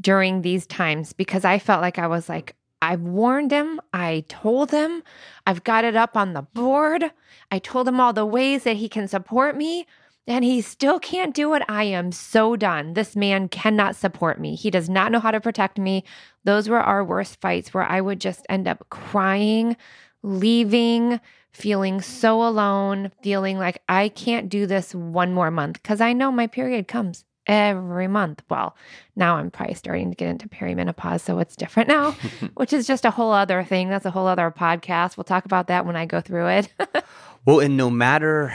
during 0.00 0.42
these 0.42 0.66
times 0.66 1.12
because 1.12 1.44
I 1.44 1.58
felt 1.58 1.82
like 1.82 1.98
I 1.98 2.06
was 2.06 2.28
like, 2.28 2.54
I've 2.82 3.00
warned 3.00 3.50
him. 3.50 3.80
I 3.92 4.24
told 4.28 4.70
him. 4.70 5.02
I've 5.46 5.64
got 5.64 5.84
it 5.84 5.96
up 5.96 6.16
on 6.16 6.34
the 6.34 6.42
board. 6.42 7.10
I 7.50 7.58
told 7.58 7.88
him 7.88 8.00
all 8.00 8.12
the 8.12 8.26
ways 8.26 8.64
that 8.64 8.76
he 8.76 8.88
can 8.88 9.08
support 9.08 9.56
me. 9.56 9.86
And 10.28 10.44
he 10.44 10.60
still 10.60 10.98
can't 10.98 11.34
do 11.34 11.54
it. 11.54 11.62
I 11.68 11.84
am 11.84 12.10
so 12.10 12.56
done. 12.56 12.94
This 12.94 13.14
man 13.14 13.48
cannot 13.48 13.94
support 13.94 14.40
me. 14.40 14.56
He 14.56 14.70
does 14.70 14.88
not 14.88 15.12
know 15.12 15.20
how 15.20 15.30
to 15.30 15.40
protect 15.40 15.78
me. 15.78 16.04
Those 16.44 16.68
were 16.68 16.80
our 16.80 17.04
worst 17.04 17.40
fights 17.40 17.72
where 17.72 17.84
I 17.84 18.00
would 18.00 18.20
just 18.20 18.44
end 18.48 18.66
up 18.66 18.86
crying, 18.90 19.76
leaving, 20.24 21.20
feeling 21.56 22.00
so 22.00 22.42
alone, 22.46 23.10
feeling 23.22 23.58
like 23.58 23.82
I 23.88 24.08
can't 24.10 24.48
do 24.48 24.66
this 24.66 24.94
one 24.94 25.32
more 25.32 25.50
month 25.50 25.82
because 25.82 26.00
I 26.00 26.12
know 26.12 26.30
my 26.30 26.46
period 26.46 26.86
comes 26.88 27.24
every 27.46 28.08
month. 28.08 28.42
Well, 28.50 28.76
now 29.14 29.36
I'm 29.36 29.50
probably 29.50 29.74
starting 29.74 30.10
to 30.10 30.16
get 30.16 30.28
into 30.28 30.48
perimenopause, 30.48 31.20
so 31.20 31.38
it's 31.38 31.56
different 31.56 31.88
now, 31.88 32.10
which 32.54 32.72
is 32.72 32.86
just 32.86 33.04
a 33.04 33.10
whole 33.10 33.32
other 33.32 33.62
thing. 33.64 33.88
That's 33.88 34.04
a 34.06 34.10
whole 34.10 34.26
other 34.26 34.50
podcast. 34.50 35.16
We'll 35.16 35.24
talk 35.24 35.44
about 35.44 35.68
that 35.68 35.86
when 35.86 35.96
I 35.96 36.06
go 36.06 36.20
through 36.20 36.48
it. 36.48 36.68
Well, 37.46 37.60
and 37.60 37.76
no 37.76 37.90
matter, 37.90 38.52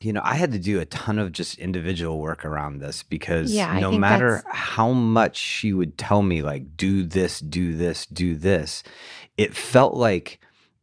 you 0.00 0.12
know, 0.12 0.20
I 0.22 0.36
had 0.36 0.52
to 0.52 0.60
do 0.60 0.78
a 0.78 0.84
ton 0.84 1.18
of 1.18 1.32
just 1.32 1.58
individual 1.58 2.20
work 2.20 2.44
around 2.44 2.78
this 2.78 3.02
because 3.02 3.52
Yeah, 3.52 3.80
no 3.80 3.90
matter 3.90 4.36
that's- 4.44 4.54
how 4.56 4.92
much 4.92 5.36
she 5.36 5.72
would 5.72 5.98
tell 5.98 6.22
me, 6.22 6.40
like, 6.42 6.76
do 6.76 7.02
this, 7.02 7.40
do 7.40 7.76
this, 7.76 8.06
do 8.06 8.36
this, 8.36 8.84
it 9.36 9.56
felt 9.56 9.94
like, 9.94 10.38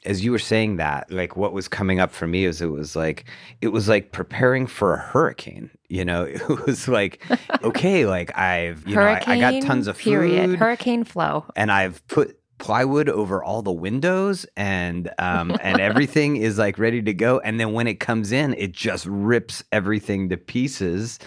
as 0.05 0.23
you 0.23 0.31
were 0.31 0.39
saying 0.39 0.77
that, 0.77 1.11
like 1.11 1.35
what 1.35 1.53
was 1.53 1.67
coming 1.67 1.99
up 1.99 2.11
for 2.11 2.27
me 2.27 2.45
is 2.45 2.61
it 2.61 2.67
was 2.71 2.95
like, 2.95 3.25
it 3.61 3.69
was 3.69 3.89
like 3.89 4.11
preparing 4.11 4.67
for 4.67 4.93
a 4.93 4.99
hurricane. 4.99 5.69
You 5.89 6.05
know, 6.05 6.23
it 6.29 6.65
was 6.65 6.87
like, 6.87 7.23
okay, 7.63 8.05
like 8.05 8.37
I've, 8.37 8.87
you 8.87 8.95
know, 8.95 9.01
I, 9.01 9.23
I 9.25 9.39
got 9.39 9.61
tons 9.61 9.87
of 9.87 9.97
period. 9.97 10.51
food 10.51 10.59
Hurricane 10.59 11.03
flow. 11.03 11.45
and 11.55 11.71
I've 11.71 12.05
put 12.07 12.39
plywood 12.57 13.09
over 13.09 13.43
all 13.43 13.61
the 13.61 13.71
windows 13.71 14.45
and 14.55 15.11
um 15.19 15.55
and 15.61 15.81
everything 15.81 16.37
is 16.47 16.57
like 16.57 16.79
ready 16.79 17.01
to 17.01 17.13
go 17.13 17.39
and 17.39 17.59
then 17.59 17.73
when 17.73 17.85
it 17.85 17.99
comes 17.99 18.31
in 18.31 18.53
it 18.53 18.71
just 18.71 19.05
rips 19.07 19.61
everything 19.73 20.29
to 20.29 20.37
pieces 20.37 21.19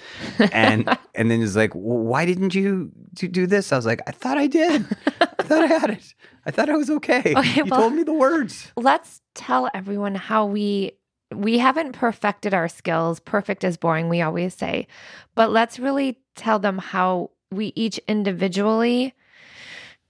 and 0.53 0.89
and 1.15 1.31
then 1.31 1.43
it's 1.43 1.55
like 1.55 1.75
well, 1.75 1.99
why 1.99 2.25
didn't 2.25 2.55
you 2.55 2.91
do 3.13 3.47
this 3.47 3.73
i 3.73 3.77
was 3.77 3.85
like 3.85 4.01
i 4.07 4.11
thought 4.11 4.39
i 4.39 4.47
did 4.47 4.87
i 5.21 5.43
thought 5.43 5.63
i 5.65 5.67
had 5.67 5.91
it 5.91 6.15
i 6.47 6.51
thought 6.51 6.69
i 6.71 6.77
was 6.77 6.91
okay, 6.91 7.35
Okay, 7.37 7.63
you 7.63 7.65
well- 7.71 7.81
told 7.81 7.95
me 7.95 8.03
the 8.03 8.13
words. 8.13 8.73
let's 8.77 9.21
tell 9.35 9.69
everyone 9.75 10.15
how 10.15 10.47
we 10.47 10.93
we 11.35 11.59
haven't 11.59 11.93
perfected 11.93 12.55
our 12.55 12.69
skills. 12.69 13.21
Perfect 13.21 13.63
is 13.63 13.77
boring 13.77 14.09
we 14.09 14.23
always 14.23 14.55
say. 14.55 14.87
But 15.35 15.51
let's 15.51 15.79
really 15.79 16.19
tell 16.37 16.59
them 16.59 16.79
how 16.79 17.33
we 17.51 17.75
each 17.77 17.99
individually 18.09 19.15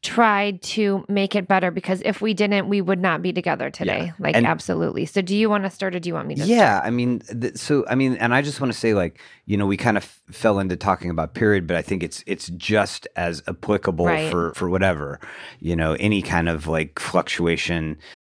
tried 0.03 0.63
to 0.63 1.05
make 1.09 1.35
it 1.35 1.49
better 1.49 1.71
because 1.73 2.01
if 2.05 2.21
we 2.21 2.33
didn't 2.33 2.69
we 2.69 2.81
would 2.81 3.01
not 3.01 3.21
be 3.21 3.33
together 3.33 3.69
today 3.69 4.05
Yeah. 4.07 4.13
like 4.21 4.37
And- 4.37 4.47
absolutely 4.47 5.07
so 5.07 5.21
do 5.21 5.37
you 5.37 5.51
want 5.51 5.65
to 5.65 5.71
start 5.71 5.95
or 5.97 5.99
do 5.99 6.09
you 6.09 6.15
want 6.15 6.29
me 6.29 6.37
to 6.37 6.45
yeah 6.45 6.81
i 6.85 6.91
mean 6.91 7.19
th- 7.19 7.57
so 7.57 7.85
i 7.89 7.97
mean 7.97 8.15
and 8.17 8.33
i 8.33 8.41
just 8.41 8.61
want 8.61 8.73
to 8.73 8.79
say 8.79 8.95
like 8.95 9.19
you 9.47 9.57
know 9.57 9.67
we 9.67 9.77
kind 9.77 9.97
of 9.97 10.05
f- 10.05 10.21
fell 10.31 10.61
into 10.61 10.77
talking 10.77 11.11
about 11.11 11.35
period 11.35 11.67
but 11.67 11.77
i 11.77 11.83
think 11.83 12.05
it's 12.05 12.23
it's 12.29 12.47
just 12.51 13.09
as 13.17 13.43
applicable 13.49 14.07
Right. 14.07 14.31
for 14.31 14.53
for 14.55 14.71
whatever 14.71 15.19
you 15.59 15.75
know 15.75 15.95
any 15.99 16.23
kind 16.23 16.49
of 16.49 16.69
like 16.69 17.01
fluctuation 17.01 17.99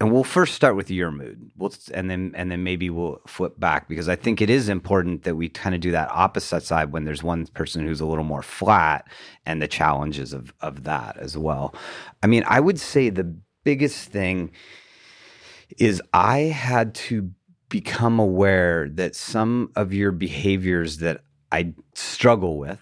And 0.00 0.10
we'll 0.10 0.24
first 0.24 0.54
start 0.54 0.76
with 0.76 0.90
your 0.90 1.10
mood. 1.10 1.50
We'll 1.56 1.72
and 1.92 2.10
then 2.10 2.32
and 2.34 2.50
then 2.50 2.64
maybe 2.64 2.88
we'll 2.88 3.20
flip 3.26 3.60
back 3.60 3.86
because 3.86 4.08
i 4.08 4.16
think 4.16 4.40
it 4.40 4.48
is 4.48 4.68
important 4.68 5.24
that 5.24 5.36
we 5.36 5.48
kind 5.48 5.74
of 5.74 5.80
do 5.80 5.90
that 5.92 6.10
opposite 6.10 6.62
side 6.62 6.90
when 6.90 7.04
there's 7.04 7.22
one 7.22 7.46
person 7.48 7.86
who's 7.86 8.00
a 8.00 8.06
little 8.06 8.24
more 8.24 8.42
flat 8.42 9.06
and 9.44 9.60
the 9.60 9.68
challenges 9.68 10.32
of 10.32 10.52
of 10.60 10.84
that 10.84 11.16
as 11.18 11.36
well. 11.36 11.74
I 12.22 12.26
mean 12.26 12.42
i 12.46 12.58
would 12.58 12.80
say 12.80 13.10
the 13.10 13.36
biggest 13.62 14.08
thing 14.08 14.50
is 15.78 16.02
i 16.14 16.38
had 16.38 16.94
to 16.94 17.30
become 17.68 18.18
aware 18.18 18.88
that 18.88 19.14
some 19.14 19.70
of 19.76 19.92
your 19.92 20.12
behaviors 20.12 20.98
that 20.98 21.20
i 21.52 21.74
struggle 21.94 22.58
with 22.58 22.80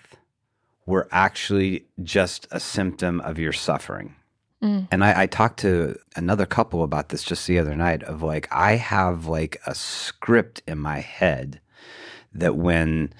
were 0.86 1.08
actually 1.10 1.84
just 2.02 2.46
a 2.50 2.60
symptom 2.60 3.20
of 3.20 3.38
your 3.38 3.52
suffering 3.52 4.14
Mm. 4.62 4.88
and 4.90 5.04
I, 5.04 5.22
I 5.22 5.26
talked 5.26 5.60
to 5.60 5.96
another 6.16 6.44
couple 6.44 6.82
about 6.82 7.10
this 7.10 7.22
just 7.22 7.46
the 7.46 7.60
other 7.60 7.76
night 7.76 8.02
of 8.02 8.22
like, 8.22 8.48
I 8.50 8.72
have 8.74 9.26
like 9.26 9.60
a 9.66 9.74
script 9.74 10.62
in 10.66 10.78
my 10.78 10.98
head 10.98 11.60
that 12.32 12.56
when 12.56 13.12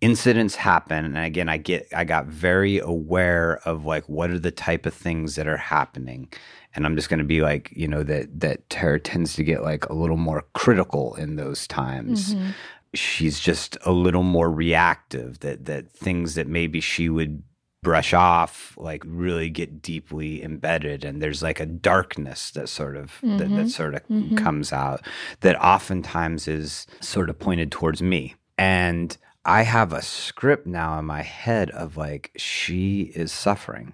incidents 0.00 0.54
happen, 0.54 1.04
and 1.04 1.18
again, 1.18 1.48
I 1.48 1.58
get, 1.58 1.86
I 1.94 2.04
got 2.04 2.26
very 2.26 2.78
aware 2.78 3.60
of 3.64 3.84
like, 3.84 4.08
what 4.08 4.30
are 4.30 4.38
the 4.38 4.50
type 4.50 4.86
of 4.86 4.94
things 4.94 5.34
that 5.34 5.46
are 5.46 5.56
happening. 5.56 6.32
And 6.74 6.86
I'm 6.86 6.96
just 6.96 7.08
going 7.08 7.18
to 7.18 7.24
be 7.24 7.42
like, 7.42 7.72
you 7.74 7.88
know, 7.88 8.02
that, 8.02 8.40
that 8.40 8.68
Tara 8.70 9.00
tends 9.00 9.34
to 9.34 9.44
get 9.44 9.62
like 9.62 9.86
a 9.86 9.94
little 9.94 10.16
more 10.18 10.44
critical 10.54 11.14
in 11.16 11.36
those 11.36 11.66
times. 11.66 12.34
Mhm. 12.34 12.54
She's 12.94 13.40
just 13.40 13.76
a 13.84 13.92
little 13.92 14.22
more 14.22 14.50
reactive 14.50 15.40
that, 15.40 15.66
that 15.66 15.90
things 15.90 16.34
that 16.36 16.46
maybe 16.46 16.80
she 16.80 17.08
would 17.08 17.42
brush 17.86 18.12
off, 18.12 18.74
like 18.76 19.04
really 19.06 19.48
get 19.48 19.80
deeply 19.80 20.42
embedded. 20.42 21.04
And 21.04 21.22
there's 21.22 21.40
like 21.40 21.60
a 21.60 21.66
darkness 21.66 22.50
that 22.50 22.68
sort 22.68 22.96
of 22.96 23.18
that, 23.22 23.38
that 23.38 23.48
Mhm. 23.48 23.70
sort 23.70 23.94
of 23.94 24.02
Mhm. 24.08 24.36
comes 24.36 24.72
out 24.72 25.06
that 25.42 25.54
oftentimes 25.64 26.48
is 26.48 26.88
sort 27.00 27.30
of 27.30 27.38
pointed 27.38 27.70
towards 27.70 28.02
me. 28.02 28.34
And 28.58 29.16
I 29.44 29.62
have 29.62 29.92
a 29.92 30.02
script 30.02 30.66
now 30.66 30.98
in 30.98 31.04
my 31.04 31.22
head 31.22 31.70
of 31.70 31.96
like, 31.96 32.32
she 32.36 33.12
is 33.14 33.30
suffering. 33.30 33.92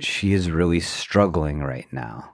She 0.00 0.32
is 0.32 0.50
really 0.50 0.80
struggling 0.80 1.60
right 1.60 1.86
now. 1.92 2.32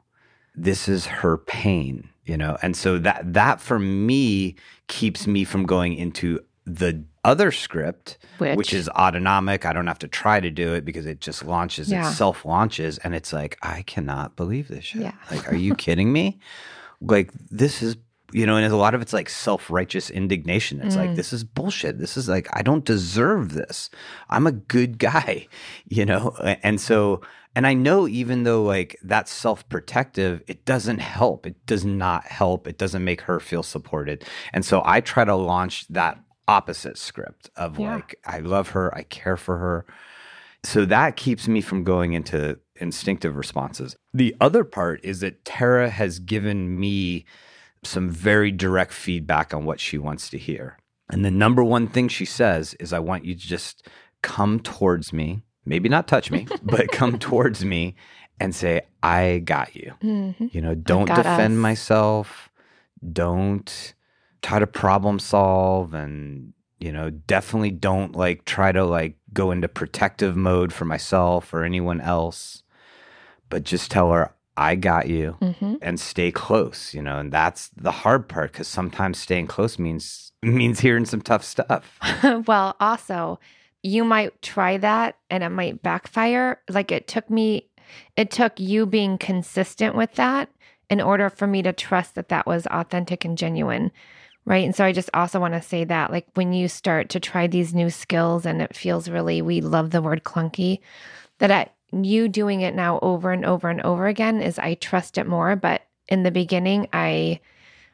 This 0.55 0.89
is 0.89 1.05
her 1.21 1.37
pain, 1.37 2.09
you 2.25 2.39
know? 2.39 2.57
And 2.63 2.75
so 2.75 2.99
that 2.99 3.35
that 3.35 3.61
for 3.61 3.79
me 3.79 4.57
keeps 4.89 5.27
me 5.27 5.45
from 5.45 5.67
going 5.67 5.93
into 5.99 6.41
the 6.65 7.05
other 7.25 7.51
script, 7.51 8.19
Which, 8.39 8.57
which 8.57 8.75
is 8.75 8.89
autonomic. 8.91 9.67
I 9.67 9.73
don't 9.73 9.87
have 9.87 9.99
to 10.01 10.09
try 10.09 10.41
to 10.41 10.51
do 10.51 10.75
it 10.75 10.85
because 10.85 11.07
it 11.07 11.21
just 11.21 11.45
launches, 11.45 11.91
Yeah. 11.91 12.09
it 12.09 12.13
self 12.15 12.45
launches. 12.45 12.99
And 12.99 13.15
it's 13.15 13.33
like, 13.33 13.59
I 13.63 13.83
cannot 13.83 14.37
believe 14.37 14.69
this 14.69 14.85
shit. 14.85 15.03
Yeah. 15.03 15.13
Like, 15.31 15.51
are 15.53 15.57
you 15.57 15.75
kidding 15.87 16.13
me? 16.13 16.39
Like, 17.01 17.31
this 17.51 17.83
is, 17.83 17.97
you 18.33 18.47
know, 18.47 18.57
and 18.57 18.73
a 18.73 18.77
lot 18.77 18.95
of 18.95 19.03
it's 19.03 19.13
like 19.13 19.29
self 19.29 19.71
righteous 19.71 20.09
indignation. 20.09 20.81
It's 20.81 20.97
like, 20.97 21.11
Mm. 21.11 21.17
this 21.17 21.33
is 21.33 21.43
bullshit. 21.45 21.99
This 21.99 22.17
is 22.17 22.29
like, 22.29 22.49
I 22.53 22.63
don't 22.63 22.85
deserve 22.85 23.55
this. 23.55 23.91
I'm 24.31 24.47
a 24.47 24.53
good 24.53 24.99
guy, 24.99 25.49
you 25.89 26.05
know? 26.07 26.31
And 26.63 26.81
so, 26.81 27.21
and 27.55 27.67
I 27.67 27.75
know 27.75 28.09
even 28.09 28.45
though 28.45 28.63
like 28.63 28.97
that's 29.03 29.31
self 29.33 29.69
protective, 29.69 30.43
it 30.47 30.65
doesn't 30.65 30.99
help. 31.01 31.45
It 31.47 31.67
does 31.67 31.85
not 31.85 32.25
help. 32.25 32.67
It 32.67 32.79
doesn't 32.79 33.05
make 33.05 33.23
her 33.23 33.41
feel 33.41 33.63
supported. 33.63 34.25
And 34.53 34.65
so 34.65 34.81
I 34.85 35.01
try 35.01 35.25
to 35.25 35.35
launch 35.35 35.87
that 35.89 36.19
opposite 36.49 36.99
script 36.99 37.51
of 37.57 37.79
Yeah. 37.79 37.95
like, 37.97 38.17
I 38.27 38.39
love 38.41 38.71
her, 38.71 38.95
I 38.95 39.03
care 39.05 39.37
for 39.37 39.59
her. 39.59 39.85
So 40.65 40.85
that 40.85 41.17
keeps 41.17 41.49
me 41.49 41.61
from 41.61 41.83
going 41.85 42.13
into 42.13 42.59
instinctive 42.77 43.37
responses. 43.37 43.97
The 44.15 44.35
other 44.41 44.65
part 44.65 45.01
is 45.05 45.21
that 45.21 45.45
Tara 45.45 45.91
has 45.91 46.19
given 46.19 46.79
me 46.79 47.25
some 47.83 48.09
very 48.11 48.53
direct 48.53 48.93
feedback 48.93 49.53
on 49.53 49.65
what 49.65 49.81
she 49.81 49.99
wants 49.99 50.31
to 50.31 50.39
hear. 50.39 50.79
And 51.11 51.25
the 51.25 51.31
number 51.33 51.65
one 51.65 51.89
thing 51.89 52.09
she 52.09 52.25
says 52.25 52.75
is, 52.75 52.93
I 52.93 53.01
want 53.01 53.25
you 53.25 53.35
to 53.35 53.41
just 53.41 53.89
come 54.23 54.61
towards 54.61 55.13
me, 55.13 55.43
maybe 55.65 55.89
not 55.89 56.07
touch 56.07 56.31
me, 56.31 56.47
but 56.63 56.93
come 56.93 57.19
towards 57.19 57.65
me 57.65 57.97
and 58.39 58.55
say, 58.55 58.83
I 59.03 59.41
got 59.45 59.75
you. 59.75 59.93
Mhm. 60.03 60.55
You 60.55 60.61
know, 60.61 60.75
don't 60.77 61.07
defend 61.07 61.55
us. 61.55 61.59
myself. 61.61 62.51
Don't 63.13 63.95
try 64.43 64.59
to 64.59 64.67
problem 64.67 65.19
solve 65.19 65.95
and 65.95 66.53
you 66.79 66.91
know, 66.91 67.11
definitely 67.11 67.71
don't 67.71 68.17
like 68.17 68.45
try 68.45 68.73
to 68.73 68.85
like 68.85 69.15
go 69.33 69.53
into 69.53 69.69
protective 69.69 70.37
mode 70.37 70.73
for 70.73 70.85
myself 70.85 71.55
or 71.55 71.63
anyone 71.63 72.01
else. 72.01 72.65
But 73.49 73.63
just 73.63 73.89
tell 73.91 74.11
her 74.11 74.35
I 74.57 74.75
got 74.75 75.09
you 75.09 75.37
Mhm. 75.41 75.79
and 75.81 76.01
stay 76.01 76.33
close, 76.33 76.93
you 76.93 77.01
know, 77.01 77.19
and 77.19 77.33
that's 77.33 77.69
the 77.77 77.93
hard 77.93 78.29
part 78.29 78.53
cuz 78.53 78.67
sometimes 78.67 79.19
staying 79.19 79.47
close 79.47 79.79
means 79.79 80.33
means 80.43 80.81
hearing 80.81 81.05
some 81.05 81.23
tough 81.23 81.45
stuff. 81.45 82.01
well, 82.49 82.75
also, 82.81 83.39
you 83.85 84.03
might 84.05 84.43
try 84.43 84.77
that 84.77 85.17
and 85.31 85.45
it 85.45 85.51
might 85.51 85.83
backfire. 85.85 86.61
Like 86.69 86.91
it 86.91 87.07
took 87.07 87.31
me, 87.31 87.69
it 88.17 88.33
took 88.33 88.59
you 88.59 88.87
being 88.87 89.19
consistent 89.19 89.95
with 89.95 90.15
that 90.17 90.49
in 90.91 91.01
order 91.01 91.31
for 91.31 91.47
me 91.47 91.63
to 91.63 91.73
trust 91.73 92.17
that 92.17 92.29
that 92.29 92.45
was 92.47 92.67
authentic 92.67 93.25
and 93.25 93.39
genuine. 93.39 93.93
Right. 94.45 94.65
And 94.65 94.75
so 94.75 94.85
I 94.85 94.93
just 94.93 95.11
also 95.15 95.39
want 95.39 95.55
to 95.55 95.63
say 95.63 95.85
that, 95.85 96.11
like, 96.11 96.27
when 96.35 96.53
you 96.53 96.67
start 96.67 97.09
to 97.11 97.21
try 97.21 97.47
these 97.47 97.73
new 97.73 97.91
skills 97.91 98.45
and 98.45 98.61
it 98.61 98.75
feels 98.75 99.09
really, 99.09 99.41
we 99.41 99.61
love 99.61 99.91
the 99.91 100.03
word 100.03 100.25
clunky, 100.25 100.81
that 101.39 101.53
at 101.53 101.75
you 101.93 102.27
doing 102.27 102.63
it 102.63 102.75
now 102.75 102.99
over 103.03 103.31
and 103.31 103.45
over 103.45 103.71
and 103.71 103.81
over 103.83 104.09
again 104.09 104.43
is 104.43 104.59
I 104.59 104.75
trust 104.75 105.17
it 105.17 105.29
more. 105.29 105.55
But 105.55 105.83
in 106.09 106.25
the 106.25 106.33
beginning, 106.33 106.89
I, 106.93 107.39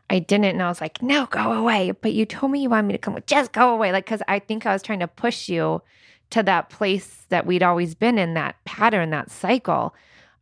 I 0.09 0.21
didn't. 0.21 0.47
And 0.47 0.63
I 0.63 0.69
was 0.69 0.81
like, 0.81 1.03
no, 1.03 1.27
go 1.27 1.53
away. 1.53 1.91
But 1.91 2.15
you 2.15 2.25
told 2.25 2.51
me 2.51 2.63
you 2.63 2.71
wanted 2.71 2.87
me 2.87 2.95
to 2.95 2.99
come. 2.99 3.19
Just 3.27 3.53
go 3.53 3.75
away. 3.75 3.93
Like, 3.93 4.07
because 4.07 4.23
I 4.27 4.39
think 4.39 4.65
I 4.65 4.73
was 4.73 4.83
trying 4.83 5.01
to 5.01 5.09
push 5.09 5.51
you 5.51 5.83
to 6.31 6.43
that 6.45 6.71
place 6.71 7.27
that 7.29 7.45
we'd 7.45 7.63
always 7.63 7.95
been 7.95 8.17
in, 8.19 8.35
that 8.35 8.57
pattern, 8.65 9.11
that 9.11 9.31
cycle. 9.31 9.95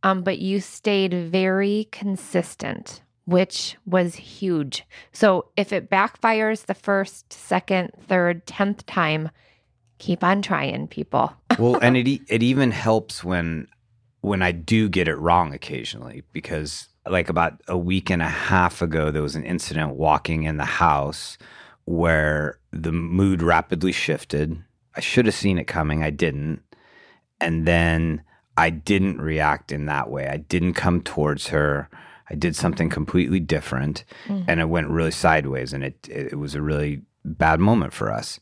Um, 0.03 0.21
but 0.23 0.39
you 0.39 0.61
stayed 0.61 1.13
very 1.13 1.89
consistent, 1.91 3.01
which 3.27 3.75
was 3.85 4.15
huge. 4.15 4.85
So 5.11 5.49
if 5.57 5.73
it 5.73 5.89
backfires 5.89 6.65
the 6.65 6.73
first, 6.73 7.33
second, 7.33 7.91
third, 8.07 8.47
tenth 8.47 8.85
time, 8.85 9.29
keep 9.97 10.23
on 10.23 10.41
trying, 10.41 10.87
people. 10.87 11.33
well, 11.59 11.75
and 11.81 11.97
it 11.97 12.21
it 12.29 12.41
even 12.41 12.71
helps 12.71 13.23
when 13.23 13.67
when 14.21 14.41
I 14.41 14.53
do 14.53 14.87
get 14.87 15.09
it 15.09 15.17
wrong 15.17 15.53
occasionally 15.53 16.23
because 16.31 16.87
like 17.07 17.29
about 17.29 17.61
a 17.67 17.77
week 17.77 18.09
and 18.09 18.21
a 18.21 18.29
half 18.29 18.81
ago 18.81 19.11
there 19.11 19.21
was 19.21 19.35
an 19.35 19.43
incident 19.43 19.95
walking 19.95 20.43
in 20.43 20.57
the 20.57 20.65
house 20.65 21.37
where 21.83 22.59
the 22.71 22.93
mood 22.93 23.41
rapidly 23.41 23.91
shifted. 23.91 24.63
I 24.95 25.01
should 25.01 25.25
have 25.25 25.35
seen 25.35 25.57
it 25.57 25.67
coming, 25.67 26.01
I 26.01 26.11
didn't. 26.11 26.61
And 27.41 27.67
then 27.67 28.23
I 28.57 28.69
didn't 28.69 29.21
react 29.21 29.71
in 29.71 29.85
that 29.85 30.09
way. 30.09 30.27
I 30.27 30.37
didn't 30.37 30.73
come 30.73 31.01
towards 31.01 31.47
her. 31.47 31.89
I 32.29 32.35
did 32.35 32.55
something 32.55 32.89
completely 32.89 33.39
different 33.39 34.03
Mm. 34.27 34.45
and 34.47 34.59
it 34.59 34.69
went 34.69 34.89
really 34.89 35.11
sideways 35.11 35.73
and 35.73 35.83
it 35.83 36.07
it 36.09 36.37
was 36.37 36.55
a 36.55 36.61
really 36.61 37.01
bad 37.23 37.59
moment 37.59 37.93
for 37.93 38.11
us. 38.11 38.39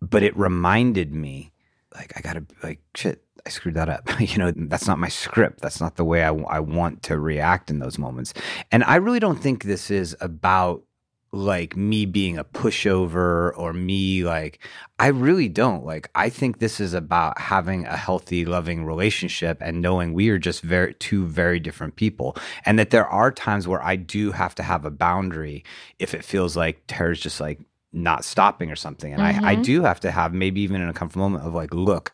But 0.00 0.22
it 0.22 0.36
reminded 0.36 1.14
me 1.14 1.52
like 1.94 2.12
I 2.16 2.20
gotta 2.20 2.44
like 2.62 2.80
shit. 2.94 3.22
I 3.44 3.48
screwed 3.48 3.74
that 3.76 3.88
up. 3.88 4.08
you 4.20 4.38
know, 4.38 4.52
that's 4.56 4.88
not 4.88 4.98
my 4.98 5.08
script. 5.08 5.60
That's 5.60 5.80
not 5.80 5.94
the 5.96 6.04
way 6.04 6.24
I, 6.24 6.32
I 6.34 6.58
want 6.60 7.02
to 7.04 7.16
react 7.18 7.70
in 7.70 7.78
those 7.78 7.96
moments. 7.96 8.34
And 8.72 8.82
I 8.84 8.96
really 8.96 9.20
don't 9.20 9.40
think 9.40 9.62
this 9.64 9.88
is 9.90 10.16
about 10.20 10.82
like 11.36 11.76
me 11.76 12.06
being 12.06 12.38
a 12.38 12.44
pushover 12.44 13.52
or 13.56 13.72
me 13.72 14.24
like 14.24 14.58
I 14.98 15.08
really 15.08 15.48
don't. 15.48 15.84
Like 15.84 16.10
I 16.14 16.28
think 16.30 16.58
this 16.58 16.80
is 16.80 16.94
about 16.94 17.38
having 17.38 17.84
a 17.86 17.96
healthy 17.96 18.44
loving 18.44 18.84
relationship 18.84 19.58
and 19.60 19.82
knowing 19.82 20.14
we 20.14 20.30
are 20.30 20.38
just 20.38 20.62
very 20.62 20.94
two 20.94 21.26
very 21.26 21.60
different 21.60 21.96
people 21.96 22.36
and 22.64 22.78
that 22.78 22.90
there 22.90 23.06
are 23.06 23.30
times 23.30 23.68
where 23.68 23.82
I 23.82 23.96
do 23.96 24.32
have 24.32 24.54
to 24.56 24.62
have 24.62 24.84
a 24.84 24.90
boundary 24.90 25.64
if 25.98 26.14
it 26.14 26.24
feels 26.24 26.56
like 26.56 26.82
Tara's 26.86 27.20
just 27.20 27.40
like 27.40 27.60
not 27.92 28.24
stopping 28.24 28.70
or 28.70 28.76
something 28.76 29.12
and 29.14 29.22
I, 29.22 29.38
I 29.42 29.56
Mhm. 29.56 29.62
do 29.64 29.82
have 29.82 30.00
to 30.00 30.10
have 30.10 30.34
maybe 30.34 30.60
even 30.60 30.82
in 30.82 30.88
a 30.88 30.92
comfortable 30.92 31.28
moment 31.28 31.46
of 31.46 31.54
like 31.54 31.72
look 31.72 32.12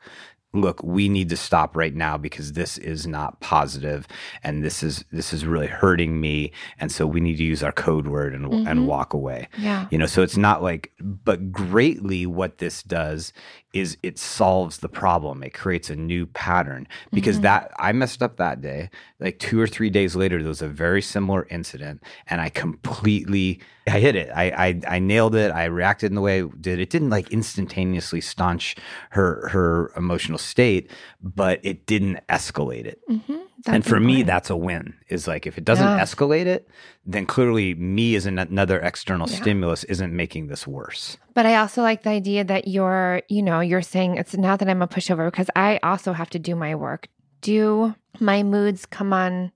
look 0.54 0.82
we 0.82 1.08
need 1.08 1.30
to 1.30 1.36
stop 1.36 1.74
right 1.76 1.94
now 1.94 2.18
because 2.18 2.52
this 2.52 2.76
is 2.76 3.06
not 3.06 3.40
positive 3.40 4.06
and 4.44 4.62
this 4.62 4.82
is 4.82 5.02
this 5.10 5.32
is 5.32 5.46
really 5.46 5.66
hurting 5.66 6.20
me 6.20 6.52
and 6.78 6.92
so 6.92 7.06
we 7.06 7.20
need 7.20 7.36
to 7.36 7.44
use 7.44 7.62
our 7.62 7.72
code 7.72 8.06
word 8.06 8.34
and 8.34 8.44
Mhm. 8.46 8.66
and 8.70 8.86
walk 8.86 9.14
away 9.14 9.48
Yeah. 9.56 9.86
you 9.90 9.96
know 9.96 10.04
so 10.06 10.22
it's 10.22 10.36
not 10.36 10.62
like 10.62 10.92
but 11.00 11.50
greatly 11.52 12.26
what 12.26 12.58
this 12.58 12.82
does 12.82 13.32
is 13.72 13.96
it 14.02 14.18
solves 14.18 14.78
the 14.78 14.88
problem 14.90 15.42
it 15.42 15.54
creates 15.54 15.88
a 15.88 15.96
new 15.96 16.26
pattern 16.26 16.86
because 17.12 17.38
Mhm. 17.38 17.42
that 17.42 17.70
i 17.78 17.90
messed 17.92 18.22
up 18.22 18.36
that 18.36 18.60
day 18.60 18.90
like 19.20 19.38
two 19.38 19.58
or 19.58 19.66
three 19.66 19.88
days 19.88 20.14
later 20.14 20.38
there 20.42 20.48
was 20.48 20.60
a 20.60 20.68
very 20.68 21.00
similar 21.00 21.46
incident 21.50 22.02
and 22.28 22.42
i 22.42 22.50
completely 22.50 23.58
i 23.88 23.98
hit 23.98 24.14
it 24.16 24.30
i 24.34 24.44
i, 24.66 24.80
I 24.96 24.98
nailed 24.98 25.34
it 25.34 25.50
i 25.52 25.64
reacted 25.64 26.10
in 26.10 26.14
the 26.14 26.20
way 26.20 26.42
I 26.42 26.46
did 26.60 26.78
it 26.78 26.90
didn't 26.90 27.10
like 27.10 27.30
instantaneously 27.30 28.20
staunch 28.20 28.76
her 29.10 29.48
her 29.48 29.92
emotional 29.96 30.38
state 30.38 30.90
but 31.20 31.58
it 31.62 31.86
didn't 31.86 32.18
escalate 32.28 32.84
it 32.86 33.00
Mhm. 33.10 33.40
and 33.66 33.84
for 33.84 33.98
me 34.00 34.22
that's 34.22 34.50
a 34.50 34.56
win 34.56 34.94
is 35.08 35.26
like 35.26 35.46
if 35.46 35.58
it 35.58 35.64
doesn't 35.64 35.86
Yeah. 35.86 36.00
escalate 36.00 36.46
it 36.46 36.68
then 37.04 37.26
clearly 37.26 37.74
me 37.74 38.14
as 38.14 38.26
an, 38.26 38.38
another 38.38 38.78
external 38.80 39.28
Yeah. 39.28 39.36
stimulus 39.36 39.84
isn't 39.84 40.14
making 40.14 40.46
this 40.48 40.66
worse 40.66 41.16
But 41.34 41.46
I 41.46 41.56
also 41.56 41.82
like 41.82 42.02
the 42.02 42.10
idea 42.10 42.44
that 42.44 42.68
you're, 42.68 43.22
you 43.28 43.42
know, 43.42 43.60
you're 43.60 43.80
saying 43.82 44.16
it's 44.16 44.36
not 44.36 44.58
that 44.60 44.68
I'm 44.68 44.82
a 44.82 44.86
pushover 44.86 45.26
because 45.30 45.48
I 45.56 45.80
also 45.82 46.12
have 46.12 46.28
to 46.30 46.38
do 46.38 46.54
my 46.54 46.74
work. 46.74 47.08
Do 47.40 47.94
my 48.20 48.42
moods 48.42 48.84
come 48.84 49.14
on 49.14 49.50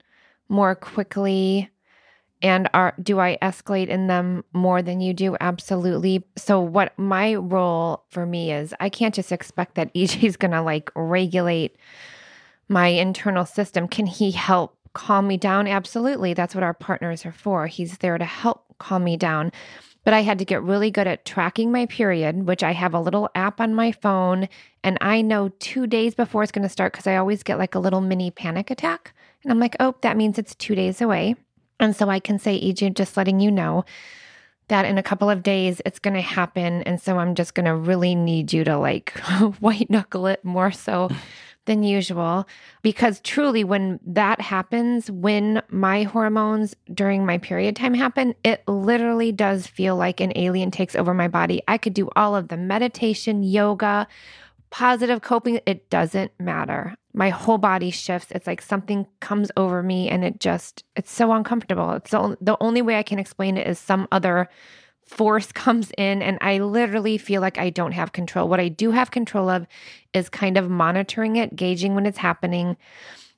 more 0.49 0.75
quickly 0.75 1.69
and 2.43 2.69
are 2.75 2.95
do 3.03 3.19
I 3.19 3.39
escalate 3.41 3.89
in 3.89 4.09
them 4.09 4.45
more 4.53 4.83
than 4.83 5.01
you 5.01 5.15
do? 5.15 5.37
Absolutely. 5.41 6.25
So 6.37 6.61
what 6.61 6.99
my 6.99 7.35
role 7.35 8.05
for 8.11 8.27
me 8.27 8.53
is 8.53 8.75
I 8.79 8.89
can't 8.89 9.15
just 9.15 9.33
expect 9.33 9.75
that 9.75 9.93
EJ's 9.95 10.37
going 10.37 10.53
to 10.53 10.63
like 10.63 10.91
regulate 10.95 11.77
my 12.69 12.89
internal 12.89 13.47
system. 13.47 13.89
Can 13.89 14.07
he 14.07 14.31
help 14.33 14.77
calm 14.93 15.29
me 15.29 15.37
down? 15.37 15.67
Absolutely. 15.67 16.35
That's 16.35 16.55
what 16.55 16.65
our 16.65 16.75
partners 16.75 17.25
are 17.25 17.33
for. 17.33 17.67
He's 17.67 17.99
there 17.99 18.19
to 18.19 18.25
help 18.25 18.65
calm 18.79 19.05
me 19.05 19.17
down. 19.17 19.53
But 20.05 20.15
I 20.15 20.23
had 20.23 20.39
to 20.39 20.45
get 20.45 20.63
really 20.63 20.93
good 20.93 21.09
at 21.09 21.25
tracking 21.25 21.73
my 21.73 21.87
period, 21.87 22.47
which 22.47 22.63
I 22.63 22.73
have 22.73 22.95
a 22.95 23.01
little 23.01 23.29
app 23.35 23.61
on 23.61 23.75
my 23.75 23.91
phone. 23.91 24.49
And 24.85 24.99
I 25.01 25.21
know 25.21 25.49
two 25.59 25.89
days 25.89 26.15
before 26.15 26.45
it's 26.45 26.53
going 26.53 26.63
to 26.63 26.69
start 26.69 26.93
because 26.93 27.09
I 27.09 27.17
always 27.17 27.43
get 27.43 27.59
like 27.59 27.75
a 27.75 27.81
little 27.81 28.01
mini 28.01 28.31
panic 28.31 28.71
attack. 28.71 29.13
And 29.43 29.51
I'm 29.51 29.59
like, 29.59 29.75
oh, 29.81 29.97
that 30.03 30.17
means 30.17 30.39
it's 30.39 30.55
two 30.55 30.77
days 30.77 31.01
away. 31.01 31.35
And 31.79 31.95
so 31.95 32.09
I 32.09 32.21
can 32.21 32.39
say, 32.39 32.61
EJ, 32.61 32.95
just 32.95 33.17
letting 33.17 33.41
you 33.41 33.51
know 33.51 33.85
that 34.69 34.85
in 34.85 34.99
a 34.99 35.03
couple 35.03 35.31
of 35.31 35.43
days 35.43 35.81
it's 35.85 35.99
going 35.99 36.15
to 36.15 36.21
happen. 36.21 36.83
And 36.83 37.01
so 37.01 37.19
I'm 37.19 37.35
just 37.35 37.55
going 37.55 37.67
to 37.67 37.75
really 37.75 38.15
need 38.15 38.53
you 38.53 38.65
to 38.65 38.79
like 38.79 39.11
white 39.61 39.91
knuckle 39.91 40.27
it 40.27 40.45
more 40.45 40.73
so 40.73 41.11
than 41.67 41.83
usual 41.83 42.49
because 42.83 43.21
truly 43.21 43.65
when 43.65 43.99
that 44.07 44.41
happens 44.41 45.11
when 45.11 45.61
my 45.69 46.05
hormones 46.05 46.77
during 46.95 47.27
my 47.27 47.39
period 47.39 47.75
time 47.75 47.93
happen 47.93 48.37
it 48.45 48.63
literally 48.69 49.33
does 49.33 49.67
feel 49.67 49.97
like 49.97 50.21
an 50.21 50.33
alien 50.37 50.71
takes 50.71 50.95
over 50.95 51.13
my 51.13 51.27
body 51.27 51.61
i 51.67 51.77
could 51.77 51.93
do 51.93 52.09
all 52.15 52.37
of 52.37 52.47
the 52.47 52.57
meditation 52.57 53.43
yoga 53.43 54.07
positive 54.71 55.23
coping 55.23 55.59
it 55.67 55.91
doesn't 55.91 56.31
matter 56.39 56.95
my 57.17 57.31
whole 57.31 57.59
body 57.59 57.91
shifts 57.91 58.31
it's 58.31 58.47
like 58.47 58.63
something 58.63 59.07
comes 59.21 59.51
over 59.57 59.83
me 59.83 60.09
and 60.09 60.25
it 60.25 60.39
just 60.39 60.85
it's 60.95 61.11
so 61.11 61.33
uncomfortable 61.33 61.93
it's 61.93 62.13
the, 62.13 62.37
the 62.41 62.57
only 62.61 62.83
way 62.83 62.97
i 62.97 63.03
can 63.03 63.19
explain 63.19 63.57
it 63.57 63.67
is 63.67 63.79
some 63.79 64.07
other 64.13 64.49
force 65.07 65.53
comes 65.53 65.91
in 65.97 66.21
and 66.21 66.39
I 66.41 66.59
literally 66.59 67.17
feel 67.17 67.41
like 67.41 67.59
I 67.59 67.71
don't 67.71 67.93
have 67.93 68.13
control. 68.13 68.49
What 68.49 68.61
I 68.61 68.69
do 68.69 68.91
have 68.91 69.11
control 69.11 69.49
of 69.49 69.67
is 70.13 70.29
kind 70.29 70.57
of 70.57 70.69
monitoring 70.69 71.37
it, 71.37 71.57
gauging 71.57 71.95
when 71.95 72.07
it's 72.07 72.19
happening, 72.19 72.77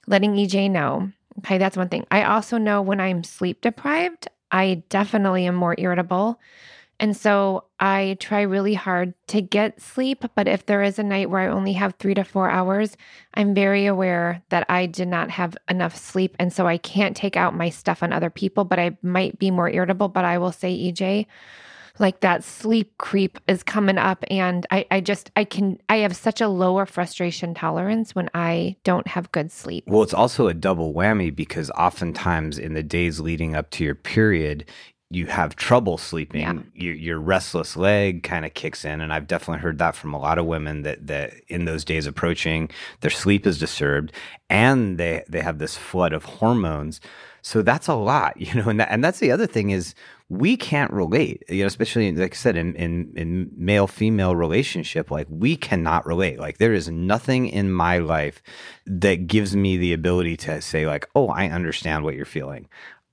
letting 0.06 0.34
EJ 0.34 0.70
know. 0.70 1.12
Okay, 1.40 1.58
that's 1.58 1.76
one 1.76 1.88
thing. 1.88 2.06
I 2.10 2.24
also 2.24 2.58
know 2.58 2.82
when 2.82 3.00
I'm 3.00 3.22
sleep 3.22 3.60
deprived, 3.60 4.28
I 4.50 4.82
definitely 4.88 5.46
am 5.46 5.54
more 5.54 5.76
irritable. 5.78 6.40
And 7.00 7.16
so 7.16 7.64
I 7.78 8.16
try 8.18 8.42
really 8.42 8.74
hard 8.74 9.14
to 9.28 9.40
get 9.40 9.80
sleep. 9.80 10.24
But 10.34 10.48
if 10.48 10.66
there 10.66 10.82
is 10.82 10.98
a 10.98 11.04
night 11.04 11.30
where 11.30 11.40
I 11.40 11.48
only 11.48 11.74
have 11.74 11.94
three 11.94 12.14
to 12.14 12.24
four 12.24 12.50
hours, 12.50 12.96
I'm 13.34 13.54
very 13.54 13.86
aware 13.86 14.42
that 14.48 14.66
I 14.68 14.86
did 14.86 15.08
not 15.08 15.30
have 15.30 15.56
enough 15.70 15.96
sleep. 15.96 16.34
And 16.38 16.52
so 16.52 16.66
I 16.66 16.76
can't 16.78 17.16
take 17.16 17.36
out 17.36 17.54
my 17.54 17.70
stuff 17.70 18.02
on 18.02 18.12
other 18.12 18.30
people, 18.30 18.64
but 18.64 18.80
I 18.80 18.96
might 19.02 19.38
be 19.38 19.50
more 19.50 19.70
irritable. 19.70 20.08
But 20.08 20.24
I 20.24 20.38
will 20.38 20.52
say, 20.52 20.76
EJ, 20.76 21.26
like 22.00 22.20
that 22.20 22.44
sleep 22.44 22.96
creep 22.98 23.38
is 23.48 23.62
coming 23.62 23.98
up 23.98 24.24
and 24.30 24.66
I, 24.70 24.86
I 24.90 25.00
just 25.00 25.30
i 25.36 25.44
can 25.44 25.80
i 25.88 25.96
have 25.96 26.14
such 26.14 26.40
a 26.40 26.48
lower 26.48 26.86
frustration 26.86 27.54
tolerance 27.54 28.14
when 28.14 28.30
i 28.34 28.76
don't 28.84 29.08
have 29.08 29.32
good 29.32 29.50
sleep 29.50 29.84
well 29.86 30.02
it's 30.02 30.14
also 30.14 30.46
a 30.46 30.54
double 30.54 30.94
whammy 30.94 31.34
because 31.34 31.70
oftentimes 31.70 32.58
in 32.58 32.74
the 32.74 32.82
days 32.82 33.20
leading 33.20 33.56
up 33.56 33.70
to 33.70 33.84
your 33.84 33.94
period 33.94 34.64
you 35.10 35.26
have 35.26 35.56
trouble 35.56 35.96
sleeping, 35.96 36.40
yeah. 36.42 36.58
your, 36.74 36.94
your, 36.94 37.18
restless 37.18 37.76
leg 37.76 38.22
kind 38.22 38.44
of 38.44 38.52
kicks 38.52 38.84
in, 38.84 39.00
and 39.00 39.10
I've 39.10 39.26
definitely 39.26 39.62
heard 39.62 39.78
that 39.78 39.96
from 39.96 40.12
a 40.12 40.18
lot 40.18 40.36
of 40.36 40.44
women 40.44 40.82
that 40.82 41.06
that 41.06 41.32
in 41.48 41.64
those 41.64 41.84
days 41.84 42.06
approaching, 42.06 42.68
their 43.00 43.10
sleep 43.10 43.46
is 43.46 43.58
disturbed, 43.58 44.12
and 44.50 44.98
they 44.98 45.24
they 45.26 45.40
have 45.40 45.58
this 45.58 45.76
flood 45.76 46.12
of 46.12 46.24
hormones. 46.24 47.00
So 47.40 47.62
that's 47.62 47.88
a 47.88 47.94
lot, 47.94 48.38
you 48.40 48.52
know, 48.54 48.68
and 48.68 48.80
that, 48.80 48.88
and 48.90 49.02
that's 49.02 49.20
the 49.20 49.32
other 49.32 49.46
thing 49.46 49.70
is 49.70 49.94
we 50.28 50.58
can't 50.58 50.92
relate, 50.92 51.42
you 51.48 51.62
know, 51.62 51.66
especially 51.66 52.12
like 52.12 52.34
I 52.34 52.36
said 52.36 52.56
in 52.58 52.74
in 52.74 53.14
in 53.16 53.50
male 53.56 53.86
female 53.86 54.36
relationship, 54.36 55.10
like 55.10 55.26
we 55.30 55.56
cannot 55.56 56.04
relate. 56.04 56.38
Like 56.38 56.58
there 56.58 56.74
is 56.74 56.90
nothing 56.90 57.48
in 57.48 57.72
my 57.72 57.96
life 57.96 58.42
that 58.84 59.26
gives 59.26 59.56
me 59.56 59.78
the 59.78 59.94
ability 59.94 60.36
to 60.38 60.60
say 60.60 60.86
like, 60.86 61.08
oh, 61.14 61.28
I 61.28 61.48
understand 61.48 62.04
what 62.04 62.14
you're 62.14 62.26
feeling. 62.26 62.68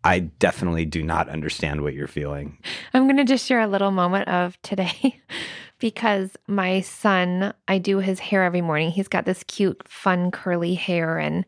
I 0.05 0.19
definitely 0.19 0.85
do 0.85 1.01
not 1.01 1.29
understand 1.29 1.81
what 1.81 1.95
you're 1.95 2.07
feeling. 2.07 2.59
I'm 2.93 3.05
going 3.05 3.17
to 3.17 3.23
just 3.23 3.43
share 3.43 3.61
a 3.61 3.67
little 3.67 3.89
moment 3.89 4.29
of 4.29 4.61
today 4.61 5.19
because 5.79 6.37
my 6.47 6.81
son, 6.81 7.55
I 7.67 7.79
do 7.79 7.97
his 7.97 8.19
hair 8.19 8.43
every 8.43 8.61
morning. 8.61 8.91
He's 8.91 9.07
got 9.07 9.25
this 9.25 9.43
cute, 9.43 9.81
fun, 9.87 10.29
curly 10.29 10.75
hair, 10.75 11.17
and 11.17 11.43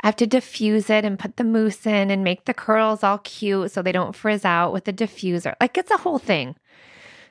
I 0.00 0.08
have 0.08 0.16
to 0.16 0.26
diffuse 0.26 0.90
it 0.90 1.04
and 1.04 1.16
put 1.16 1.36
the 1.36 1.44
mousse 1.44 1.86
in 1.86 2.10
and 2.10 2.24
make 2.24 2.44
the 2.46 2.54
curls 2.54 3.04
all 3.04 3.18
cute 3.18 3.70
so 3.70 3.82
they 3.82 3.92
don't 3.92 4.16
frizz 4.16 4.44
out 4.44 4.72
with 4.72 4.84
the 4.84 4.92
diffuser. 4.92 5.54
Like 5.60 5.78
it's 5.78 5.92
a 5.92 5.98
whole 5.98 6.18
thing. 6.18 6.56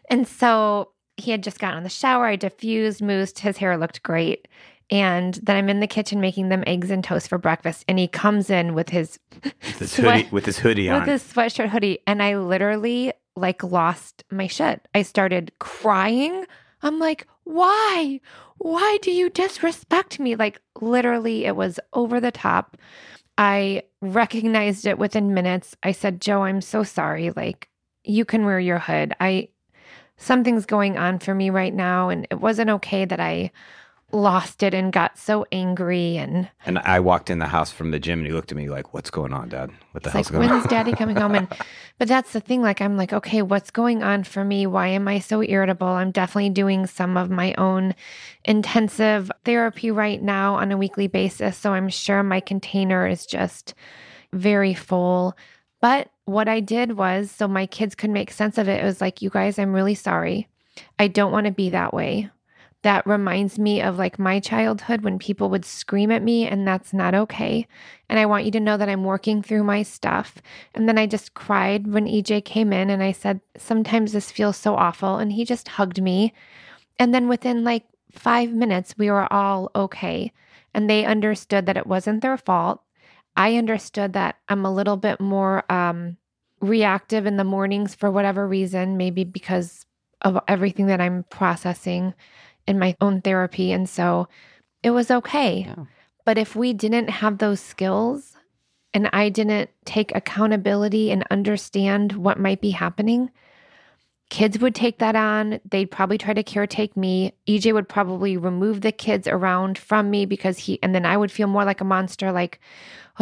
And 0.09 0.25
so 0.25 0.93
he 1.17 1.31
had 1.31 1.43
just 1.43 1.59
gotten 1.59 1.79
in 1.79 1.83
the 1.83 1.89
shower. 1.89 2.27
I 2.27 2.37
diffused, 2.37 3.01
moussed. 3.01 3.39
His 3.39 3.57
hair 3.57 3.77
looked 3.77 4.03
great. 4.03 4.47
And 4.91 5.35
then 5.35 5.55
I'm 5.55 5.69
in 5.69 5.79
the 5.79 5.87
kitchen 5.87 6.19
making 6.19 6.49
them 6.49 6.65
eggs 6.67 6.91
and 6.91 7.01
toast 7.01 7.29
for 7.29 7.37
breakfast. 7.37 7.85
And 7.87 7.97
he 7.97 8.09
comes 8.09 8.49
in 8.49 8.73
with 8.73 8.89
his, 8.89 9.17
with 9.41 9.79
his 9.79 9.95
hoodie, 9.95 10.27
with 10.31 10.45
his 10.45 10.59
hoodie 10.59 10.89
on, 10.89 10.99
with 10.99 11.07
his 11.07 11.23
sweatshirt 11.23 11.69
hoodie. 11.69 11.99
And 12.05 12.21
I 12.21 12.35
literally 12.37 13.13
like 13.37 13.63
lost 13.63 14.25
my 14.29 14.47
shit. 14.47 14.85
I 14.93 15.03
started 15.03 15.53
crying. 15.59 16.45
I'm 16.81 16.99
like, 16.99 17.25
why? 17.45 18.19
Why 18.57 18.97
do 19.01 19.11
you 19.11 19.29
disrespect 19.29 20.19
me? 20.19 20.35
Like, 20.35 20.61
literally, 20.81 21.45
it 21.45 21.55
was 21.55 21.79
over 21.93 22.19
the 22.19 22.31
top. 22.31 22.77
I 23.37 23.83
recognized 24.01 24.85
it 24.85 24.99
within 24.99 25.33
minutes. 25.33 25.75
I 25.83 25.93
said, 25.93 26.21
Joe, 26.21 26.43
I'm 26.43 26.61
so 26.61 26.83
sorry. 26.83 27.31
Like, 27.31 27.69
you 28.03 28.25
can 28.25 28.45
wear 28.45 28.59
your 28.59 28.79
hood. 28.79 29.15
I, 29.19 29.49
something's 30.17 30.65
going 30.65 30.97
on 30.97 31.19
for 31.19 31.33
me 31.33 31.49
right 31.49 31.73
now. 31.73 32.09
And 32.09 32.27
it 32.29 32.41
wasn't 32.41 32.69
okay 32.71 33.05
that 33.05 33.19
I 33.19 33.51
lost 34.13 34.63
it 34.63 34.73
and 34.73 34.91
got 34.91 35.17
so 35.17 35.45
angry 35.51 36.17
and 36.17 36.49
and 36.65 36.79
I 36.79 36.99
walked 36.99 37.29
in 37.29 37.39
the 37.39 37.47
house 37.47 37.71
from 37.71 37.91
the 37.91 37.99
gym 37.99 38.19
and 38.19 38.27
he 38.27 38.33
looked 38.33 38.51
at 38.51 38.57
me 38.57 38.69
like, 38.69 38.93
"What's 38.93 39.09
going 39.09 39.33
on, 39.33 39.49
Dad? 39.49 39.71
What 39.91 40.03
the 40.03 40.09
hell's 40.09 40.27
like, 40.27 40.31
going 40.31 40.39
when's 40.41 40.51
on?" 40.51 40.57
When's 40.59 40.69
Daddy 40.69 40.91
coming 40.97 41.15
home? 41.15 41.35
And 41.35 41.47
but 41.97 42.07
that's 42.07 42.33
the 42.33 42.39
thing. 42.39 42.61
Like 42.61 42.81
I'm 42.81 42.97
like, 42.97 43.13
okay, 43.13 43.41
what's 43.41 43.71
going 43.71 44.03
on 44.03 44.23
for 44.23 44.43
me? 44.43 44.67
Why 44.67 44.87
am 44.87 45.07
I 45.07 45.19
so 45.19 45.41
irritable? 45.41 45.87
I'm 45.87 46.11
definitely 46.11 46.49
doing 46.49 46.87
some 46.87 47.17
of 47.17 47.29
my 47.29 47.53
own 47.55 47.95
intensive 48.45 49.31
therapy 49.45 49.91
right 49.91 50.21
now 50.21 50.55
on 50.55 50.71
a 50.71 50.77
weekly 50.77 51.07
basis, 51.07 51.57
so 51.57 51.73
I'm 51.73 51.89
sure 51.89 52.23
my 52.23 52.39
container 52.39 53.07
is 53.07 53.25
just 53.25 53.73
very 54.33 54.73
full. 54.73 55.35
But 55.81 56.09
what 56.25 56.47
I 56.47 56.59
did 56.59 56.93
was, 56.93 57.31
so 57.31 57.47
my 57.47 57.65
kids 57.65 57.95
could 57.95 58.11
make 58.11 58.31
sense 58.31 58.57
of 58.57 58.69
it. 58.69 58.81
It 58.81 58.85
was 58.85 59.01
like, 59.01 59.21
you 59.21 59.29
guys, 59.29 59.57
I'm 59.57 59.73
really 59.73 59.95
sorry. 59.95 60.47
I 60.99 61.07
don't 61.07 61.31
want 61.31 61.47
to 61.47 61.51
be 61.51 61.71
that 61.71 61.93
way 61.93 62.29
that 62.83 63.05
reminds 63.05 63.59
me 63.59 63.81
of 63.81 63.97
like 63.97 64.17
my 64.17 64.39
childhood 64.39 65.01
when 65.01 65.19
people 65.19 65.49
would 65.49 65.65
scream 65.65 66.11
at 66.11 66.23
me, 66.23 66.47
and 66.47 66.67
that's 66.67 66.93
not 66.93 67.13
okay. 67.13 67.67
And 68.09 68.19
I 68.19 68.25
want 68.25 68.45
you 68.45 68.51
to 68.51 68.59
know 68.59 68.75
that 68.77 68.89
I'm 68.89 69.03
working 69.03 69.43
through 69.43 69.63
my 69.63 69.83
stuff. 69.83 70.41
And 70.73 70.89
then 70.89 70.97
I 70.97 71.05
just 71.05 71.33
cried 71.33 71.87
when 71.87 72.07
EJ 72.07 72.43
came 72.43 72.73
in 72.73 72.89
and 72.89 73.03
I 73.03 73.11
said, 73.11 73.41
Sometimes 73.57 74.13
this 74.13 74.31
feels 74.31 74.57
so 74.57 74.75
awful. 74.75 75.17
And 75.17 75.31
he 75.31 75.45
just 75.45 75.67
hugged 75.67 76.01
me. 76.01 76.33
And 76.97 77.13
then 77.13 77.27
within 77.27 77.63
like 77.63 77.85
five 78.11 78.51
minutes, 78.51 78.95
we 78.97 79.11
were 79.11 79.31
all 79.31 79.69
okay. 79.75 80.31
And 80.73 80.89
they 80.89 81.05
understood 81.05 81.67
that 81.67 81.77
it 81.77 81.87
wasn't 81.87 82.21
their 82.21 82.37
fault. 82.37 82.81
I 83.35 83.57
understood 83.57 84.13
that 84.13 84.37
I'm 84.49 84.65
a 84.65 84.73
little 84.73 84.97
bit 84.97 85.19
more 85.19 85.71
um, 85.71 86.17
reactive 86.59 87.25
in 87.25 87.37
the 87.37 87.43
mornings 87.43 87.95
for 87.95 88.09
whatever 88.11 88.47
reason, 88.47 88.97
maybe 88.97 89.23
because 89.23 89.85
of 90.21 90.39
everything 90.47 90.87
that 90.87 91.01
I'm 91.01 91.23
processing 91.29 92.13
in 92.67 92.79
my 92.79 92.95
own 93.01 93.21
therapy. 93.21 93.71
And 93.71 93.89
so 93.89 94.27
it 94.83 94.91
was 94.91 95.11
okay. 95.11 95.65
Yeah. 95.67 95.85
But 96.25 96.37
if 96.37 96.55
we 96.55 96.73
didn't 96.73 97.09
have 97.09 97.37
those 97.37 97.59
skills 97.59 98.35
and 98.93 99.09
I 99.13 99.29
didn't 99.29 99.69
take 99.85 100.13
accountability 100.15 101.11
and 101.11 101.25
understand 101.31 102.13
what 102.13 102.39
might 102.39 102.61
be 102.61 102.71
happening, 102.71 103.31
kids 104.29 104.59
would 104.59 104.75
take 104.75 104.99
that 104.99 105.15
on. 105.15 105.59
They'd 105.69 105.91
probably 105.91 106.17
try 106.17 106.33
to 106.33 106.43
caretake 106.43 106.95
me. 106.95 107.33
EJ 107.47 107.73
would 107.73 107.89
probably 107.89 108.37
remove 108.37 108.81
the 108.81 108.91
kids 108.91 109.27
around 109.27 109.77
from 109.77 110.09
me 110.09 110.25
because 110.25 110.57
he, 110.57 110.81
and 110.81 110.95
then 110.95 111.05
I 111.05 111.17
would 111.17 111.31
feel 111.31 111.47
more 111.47 111.65
like 111.65 111.81
a 111.81 111.85
monster, 111.85 112.31
like, 112.31 112.59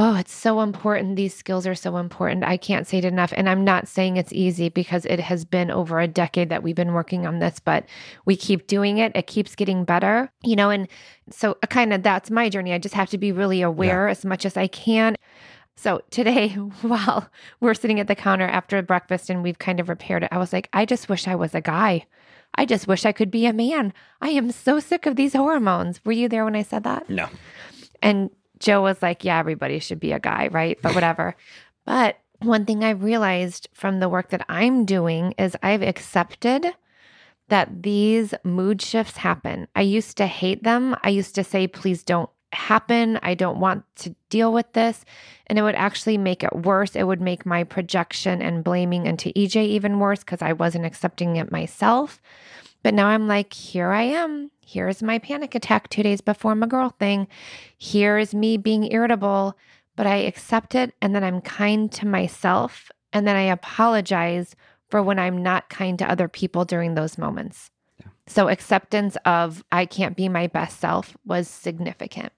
oh, 0.02 0.16
it's 0.16 0.34
so 0.34 0.62
important. 0.62 1.18
These 1.18 1.36
skills 1.36 1.68
are 1.68 1.76
so 1.76 1.98
important. 1.98 2.46
I 2.46 2.56
can't 2.56 2.88
say 2.88 3.00
it 3.00 3.06
enough. 3.06 3.34
And 3.36 3.50
I'm 3.50 3.66
not 3.66 3.86
saying 3.86 4.16
it's 4.16 4.32
easy 4.32 4.70
because 4.70 5.04
it 5.06 5.20
has 5.20 5.44
been 5.44 5.70
over 5.70 6.00
a 6.00 6.08
decade 6.08 6.48
that 6.48 6.64
we've 6.64 6.76
been 6.76 6.94
working 6.94 7.28
on 7.28 7.40
this, 7.40 7.60
but 7.60 7.86
we 8.24 8.38
keep 8.38 8.68
doing 8.68 9.00
it. 9.00 9.12
It 9.14 9.28
keeps 9.28 9.56
getting 9.56 9.84
better, 9.84 10.32
you 10.42 10.56
know, 10.56 10.70
and 10.70 10.88
so 11.30 11.58
uh, 11.62 11.68
kind 11.68 11.92
of 11.92 12.02
that's 12.02 12.32
my 12.32 12.48
journey. 12.48 12.72
I 12.72 12.78
just 12.78 12.96
have 12.96 13.10
to 13.10 13.18
be 13.18 13.34
really 13.34 13.62
aware 13.62 14.08
yeah. 14.08 14.12
as 14.12 14.24
much 14.24 14.46
as 14.46 14.56
I 14.56 14.68
can. 14.68 15.18
So 15.76 16.02
today, 16.12 16.48
while 16.82 17.30
we're 17.60 17.74
sitting 17.74 18.00
at 18.00 18.08
the 18.08 18.16
counter 18.16 18.48
after 18.48 18.82
breakfast 18.82 19.30
and 19.30 19.44
we've 19.44 19.60
kind 19.60 19.82
of 19.82 19.90
repaired 19.90 20.24
it, 20.24 20.30
I 20.32 20.38
was 20.38 20.54
like, 20.54 20.70
I 20.72 20.86
just 20.86 21.10
wish 21.10 21.28
I 21.28 21.36
was 21.36 21.54
a 21.54 21.62
guy. 21.62 22.06
I 22.56 22.66
just 22.66 22.88
wish 22.88 23.06
I 23.06 23.12
could 23.12 23.30
be 23.30 23.46
a 23.48 23.54
man. 23.54 23.92
I 24.22 24.30
am 24.30 24.52
so 24.52 24.80
sick 24.80 25.06
of 25.06 25.18
these 25.18 25.34
hormones. 25.34 26.00
Were 26.06 26.14
you 26.14 26.30
there 26.30 26.46
when 26.46 26.56
I 26.56 26.64
said 26.64 26.86
that? 26.86 27.10
No. 27.10 27.28
And 28.02 28.30
Joe 28.60 28.82
was 28.82 29.02
like, 29.02 29.24
yeah, 29.24 29.40
everybody 29.40 29.80
should 29.80 30.00
be 30.00 30.12
a 30.12 30.20
guy, 30.20 30.50
right? 30.52 30.78
But 30.82 30.96
whatever. 30.96 31.36
but 31.86 32.18
one 32.42 32.66
thing 32.66 32.84
I 32.84 32.92
realized 32.92 33.68
from 33.74 34.00
the 34.00 34.08
work 34.08 34.30
that 34.30 34.46
I'm 34.48 34.86
doing 34.86 35.34
is 35.38 35.58
I've 35.62 35.82
accepted 35.82 36.74
that 37.50 37.84
these 37.84 38.34
mood 38.44 38.82
shifts 38.82 39.18
happen. 39.18 39.68
I 39.76 39.82
used 39.82 40.16
to 40.18 40.26
hate 40.26 40.64
them. 40.64 40.96
I 41.04 41.10
used 41.10 41.36
to 41.36 41.44
say, 41.44 41.68
please 41.68 42.04
don't 42.04 42.30
happen. 42.54 43.20
I 43.22 43.34
don't 43.34 43.60
want 43.60 43.84
to 43.98 44.16
deal 44.30 44.54
with 44.54 44.72
this. 44.74 45.04
And 45.48 45.60
it 45.60 45.64
would 45.64 45.76
actually 45.76 46.18
make 46.18 46.44
it 46.44 46.56
worse. 46.56 46.96
It 46.96 47.04
would 47.04 47.22
make 47.22 47.46
my 47.46 47.64
projection 47.64 48.42
and 48.42 48.64
blaming 48.64 49.06
into 49.06 49.30
EJ 49.34 49.68
even 49.68 50.00
worse 50.00 50.20
because 50.20 50.42
I 50.42 50.54
wasn't 50.54 50.86
accepting 50.86 51.36
it 51.36 51.52
myself. 51.52 52.22
But 52.84 52.94
now 52.94 53.08
I'm 53.08 53.28
like, 53.28 53.54
here 53.54 53.90
I 53.90 54.04
am. 54.04 54.52
Here's 54.72 55.02
my 55.02 55.18
panic 55.18 55.56
attack 55.56 55.90
two 55.90 56.04
days 56.04 56.22
before 56.22 56.54
my 56.54 56.68
girl 56.68 56.90
thing. 57.00 57.28
Here's 57.80 58.36
me 58.36 58.56
being 58.56 58.92
irritable, 58.92 59.58
but 59.96 60.06
I 60.06 60.18
accept 60.18 60.76
it 60.76 60.94
and 61.02 61.16
then 61.16 61.24
I'm 61.24 61.42
kind 61.42 61.92
to 61.94 62.06
myself. 62.06 62.92
And 63.12 63.28
then 63.28 63.36
I 63.36 63.42
apologize 63.42 64.56
for 64.88 65.02
when 65.02 65.18
I'm 65.18 65.42
not 65.42 65.70
kind 65.70 65.98
to 65.98 66.10
other 66.10 66.28
people 66.28 66.66
during 66.66 66.94
those 66.94 67.18
moments. 67.18 67.72
Yeah. 68.00 68.12
So 68.28 68.48
acceptance 68.48 69.18
of 69.26 69.64
I 69.72 69.88
can't 69.88 70.16
be 70.16 70.30
my 70.30 70.46
best 70.46 70.80
self 70.80 71.18
was 71.26 71.48
significant. 71.48 72.32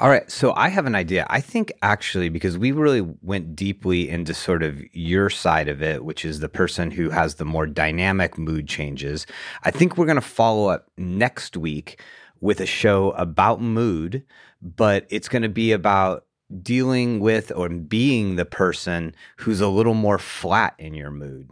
All 0.00 0.08
right. 0.08 0.28
So 0.28 0.52
I 0.56 0.70
have 0.70 0.86
an 0.86 0.96
idea. 0.96 1.24
I 1.30 1.40
think 1.40 1.72
actually, 1.80 2.28
because 2.28 2.58
we 2.58 2.72
really 2.72 3.02
went 3.22 3.54
deeply 3.54 4.08
into 4.08 4.34
sort 4.34 4.64
of 4.64 4.82
your 4.92 5.30
side 5.30 5.68
of 5.68 5.82
it, 5.82 6.04
which 6.04 6.24
is 6.24 6.40
the 6.40 6.48
person 6.48 6.90
who 6.90 7.10
has 7.10 7.36
the 7.36 7.44
more 7.44 7.66
dynamic 7.66 8.36
mood 8.36 8.66
changes, 8.66 9.24
I 9.62 9.70
think 9.70 9.96
we're 9.96 10.06
going 10.06 10.16
to 10.16 10.20
follow 10.20 10.68
up 10.68 10.90
next 10.96 11.56
week 11.56 12.00
with 12.40 12.60
a 12.60 12.66
show 12.66 13.12
about 13.12 13.60
mood, 13.60 14.24
but 14.60 15.06
it's 15.10 15.28
going 15.28 15.42
to 15.42 15.48
be 15.48 15.70
about 15.70 16.26
dealing 16.62 17.20
with 17.20 17.52
or 17.54 17.68
being 17.68 18.36
the 18.36 18.44
person 18.44 19.14
who's 19.38 19.60
a 19.60 19.68
little 19.68 19.94
more 19.94 20.18
flat 20.18 20.74
in 20.78 20.94
your 20.94 21.10
mood 21.10 21.50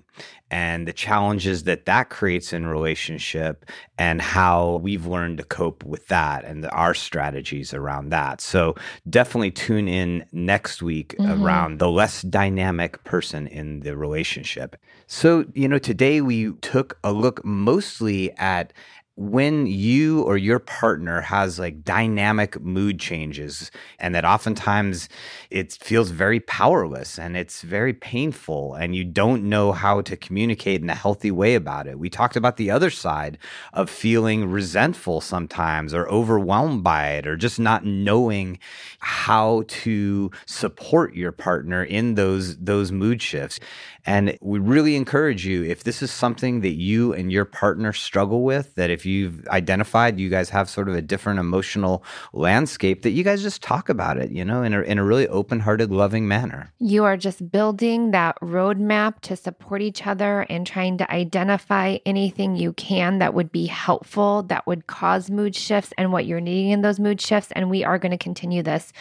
and 0.50 0.86
the 0.86 0.92
challenges 0.92 1.64
that 1.64 1.86
that 1.86 2.10
creates 2.10 2.52
in 2.52 2.66
relationship 2.66 3.64
and 3.96 4.20
how 4.20 4.76
we've 4.82 5.06
learned 5.06 5.38
to 5.38 5.44
cope 5.44 5.82
with 5.84 6.06
that 6.08 6.44
and 6.44 6.66
our 6.66 6.92
strategies 6.92 7.72
around 7.72 8.10
that. 8.10 8.40
So 8.40 8.74
definitely 9.08 9.50
tune 9.50 9.88
in 9.88 10.26
next 10.32 10.82
week 10.82 11.16
mm-hmm. 11.18 11.42
around 11.42 11.78
the 11.78 11.90
less 11.90 12.22
dynamic 12.22 13.02
person 13.04 13.46
in 13.46 13.80
the 13.80 13.96
relationship. 13.96 14.76
So, 15.06 15.46
you 15.54 15.68
know, 15.68 15.78
today 15.78 16.20
we 16.20 16.52
took 16.60 16.98
a 17.02 17.12
look 17.12 17.42
mostly 17.44 18.30
at 18.36 18.72
when 19.16 19.66
you 19.66 20.22
or 20.22 20.38
your 20.38 20.58
partner 20.58 21.20
has 21.20 21.58
like 21.58 21.84
dynamic 21.84 22.58
mood 22.62 22.98
changes 22.98 23.70
and 23.98 24.14
that 24.14 24.24
oftentimes 24.24 25.06
it 25.50 25.72
feels 25.82 26.10
very 26.10 26.40
powerless 26.40 27.18
and 27.18 27.36
it's 27.36 27.60
very 27.60 27.92
painful 27.92 28.74
and 28.74 28.96
you 28.96 29.04
don't 29.04 29.44
know 29.44 29.72
how 29.72 30.00
to 30.00 30.16
communicate 30.16 30.80
in 30.80 30.88
a 30.88 30.94
healthy 30.94 31.30
way 31.30 31.54
about 31.54 31.86
it. 31.86 31.98
We 31.98 32.08
talked 32.08 32.36
about 32.36 32.56
the 32.56 32.70
other 32.70 32.88
side 32.88 33.36
of 33.74 33.90
feeling 33.90 34.50
resentful 34.50 35.20
sometimes 35.20 35.92
or 35.92 36.08
overwhelmed 36.08 36.82
by 36.82 37.10
it 37.10 37.26
or 37.26 37.36
just 37.36 37.60
not 37.60 37.84
knowing 37.84 38.58
how 39.00 39.64
to 39.68 40.30
support 40.46 41.14
your 41.14 41.32
partner 41.32 41.84
in 41.84 42.14
those 42.14 42.56
those 42.56 42.90
mood 42.90 43.20
shifts. 43.20 43.60
And 44.04 44.36
we 44.40 44.58
really 44.58 44.96
encourage 44.96 45.46
you 45.46 45.62
if 45.64 45.84
this 45.84 46.02
is 46.02 46.10
something 46.10 46.60
that 46.62 46.74
you 46.74 47.12
and 47.12 47.30
your 47.30 47.44
partner 47.44 47.92
struggle 47.92 48.42
with, 48.42 48.74
that 48.74 48.90
if 48.90 49.01
you've 49.06 49.46
identified 49.48 50.18
you 50.18 50.28
guys 50.28 50.50
have 50.50 50.68
sort 50.68 50.88
of 50.88 50.94
a 50.94 51.02
different 51.02 51.38
emotional 51.38 52.04
landscape, 52.32 53.02
that 53.02 53.10
you 53.10 53.24
guys 53.24 53.42
just 53.42 53.62
talk 53.62 53.88
about 53.88 54.18
it, 54.18 54.30
you 54.30 54.44
know, 54.44 54.62
in 54.62 54.74
a, 54.74 54.82
in 54.82 54.98
a 54.98 55.04
really 55.04 55.28
open 55.28 55.60
hearted, 55.60 55.90
loving 55.90 56.26
manner. 56.26 56.72
You 56.80 57.04
are 57.04 57.16
just 57.16 57.50
building 57.50 58.10
that 58.10 58.38
roadmap 58.40 59.20
to 59.22 59.36
support 59.36 59.82
each 59.82 60.06
other 60.06 60.42
and 60.50 60.66
trying 60.66 60.98
to 60.98 61.10
identify 61.10 61.98
anything 62.04 62.56
you 62.56 62.72
can 62.72 63.18
that 63.18 63.34
would 63.34 63.52
be 63.52 63.66
helpful, 63.66 64.42
that 64.44 64.66
would 64.66 64.88
cause 64.88 65.30
mood 65.30 65.54
shifts 65.54 65.92
and 65.96 66.12
what 66.12 66.26
you're 66.26 66.40
needing 66.40 66.70
in 66.70 66.82
those 66.82 66.98
mood 66.98 67.20
shifts. 67.20 67.52
And 67.52 67.70
we 67.70 67.84
are 67.84 67.98
going 67.98 68.12
to 68.12 68.18
continue 68.18 68.62
this 68.62 68.92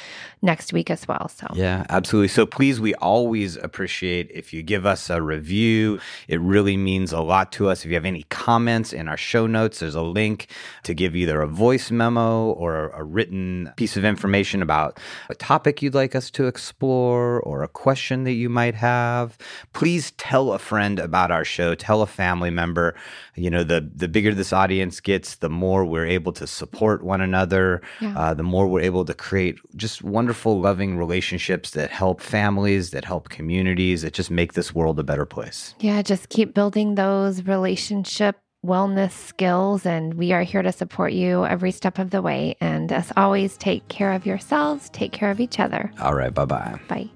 next 0.41 0.73
week 0.73 0.89
as 0.89 1.07
well. 1.07 1.27
So, 1.27 1.47
yeah, 1.53 1.85
absolutely. 1.89 2.27
So 2.27 2.45
please, 2.45 2.79
we 2.79 2.93
always 2.95 3.55
appreciate 3.57 4.29
if 4.31 4.53
you 4.53 4.61
give 4.61 4.85
us 4.85 4.91
us 4.91 5.09
a 5.09 5.21
review. 5.21 5.99
It 6.27 6.39
really 6.39 6.77
means 6.77 7.11
a 7.11 7.21
lot 7.21 7.51
to 7.53 7.69
us. 7.69 7.83
If 7.83 7.89
you 7.89 7.95
have 7.95 8.05
any 8.05 8.23
comments 8.23 8.93
in 8.93 9.07
our 9.07 9.17
show 9.17 9.47
notes, 9.47 9.79
there's 9.79 9.90
a 9.95 10.01
link 10.01 10.47
to 10.83 10.93
give 10.93 11.15
either 11.15 11.41
a 11.41 11.47
voice 11.47 11.91
memo 11.91 12.51
or 12.51 12.89
a 12.89 13.03
written 13.03 13.71
piece 13.75 13.97
of 13.97 14.05
information 14.05 14.61
about 14.61 14.99
a 15.29 15.35
topic 15.35 15.81
you'd 15.81 15.93
like 15.93 16.15
us 16.15 16.29
to 16.31 16.47
explore 16.47 17.39
or 17.41 17.63
a 17.63 17.67
question 17.67 18.23
that 18.23 18.33
you 18.33 18.49
might 18.49 18.75
have. 18.75 19.37
Please 19.73 20.11
tell 20.11 20.53
a 20.53 20.59
friend 20.59 20.99
about 20.99 21.31
our 21.31 21.45
show, 21.45 21.75
tell 21.75 22.01
a 22.01 22.07
family 22.07 22.49
member. 22.49 22.95
You 23.35 23.49
know, 23.49 23.63
the, 23.63 23.89
the 23.93 24.07
bigger 24.07 24.33
this 24.33 24.53
audience 24.53 24.99
gets, 24.99 25.35
the 25.35 25.49
more 25.49 25.85
we're 25.85 26.05
able 26.05 26.33
to 26.33 26.47
support 26.47 27.03
one 27.03 27.21
another, 27.21 27.81
yeah. 27.99 28.17
uh, 28.17 28.33
the 28.33 28.43
more 28.43 28.67
we're 28.67 28.81
able 28.81 29.05
to 29.05 29.13
create 29.13 29.59
just 29.75 30.01
wonderful, 30.03 30.59
loving 30.59 30.97
relationships 30.97 31.71
that 31.71 31.89
help 31.89 32.21
families, 32.21 32.91
that 32.91 33.05
help 33.05 33.29
communities, 33.29 34.01
that 34.01 34.13
just 34.13 34.31
make 34.31 34.53
this 34.53 34.73
world 34.75 34.99
a 34.99 35.03
better 35.03 35.25
place. 35.25 35.75
Yeah, 35.79 36.01
just 36.01 36.29
keep 36.29 36.53
building 36.53 36.95
those 36.95 37.43
relationship 37.43 38.37
wellness 38.65 39.11
skills, 39.11 39.85
and 39.85 40.13
we 40.13 40.33
are 40.33 40.43
here 40.43 40.61
to 40.61 40.71
support 40.71 41.13
you 41.13 41.45
every 41.45 41.71
step 41.71 41.99
of 41.99 42.11
the 42.11 42.21
way. 42.21 42.55
And 42.61 42.91
as 42.91 43.11
always, 43.17 43.57
take 43.57 43.87
care 43.87 44.13
of 44.13 44.25
yourselves, 44.25 44.89
take 44.89 45.11
care 45.11 45.31
of 45.31 45.39
each 45.39 45.59
other. 45.59 45.91
All 45.99 46.13
right, 46.13 46.33
bye-bye. 46.33 46.79
Bye 46.87 47.09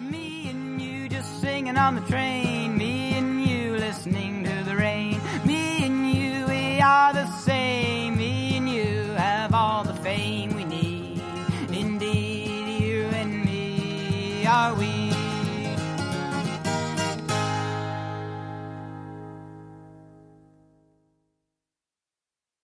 Me 0.00 0.48
and 0.50 0.80
you 0.82 1.08
just 1.08 1.40
singing 1.40 1.76
on 1.76 1.94
the 1.94 2.00
train, 2.02 2.76
me 2.76 3.12
and 3.14 3.44
you 3.44 3.76
listening 3.76 4.44
to 4.44 4.64
the 4.64 4.76
rain, 4.76 5.20
me 5.44 5.84
and 5.84 6.10
you, 6.12 6.46
we 6.46 6.80
are 6.80 7.12
the 7.12 7.30
same, 7.38 8.16
me 8.16 8.56
and 8.56 8.68
you 8.68 9.12
have 9.16 9.54
all 9.54 9.84
the 9.84 9.94
fame 9.94 10.54
we 10.56 10.64
need. 10.64 11.22
Indeed, 11.70 12.82
you 12.82 13.04
and 13.04 13.44
me 13.44 14.44
are 14.46 14.74
we. 14.74 14.91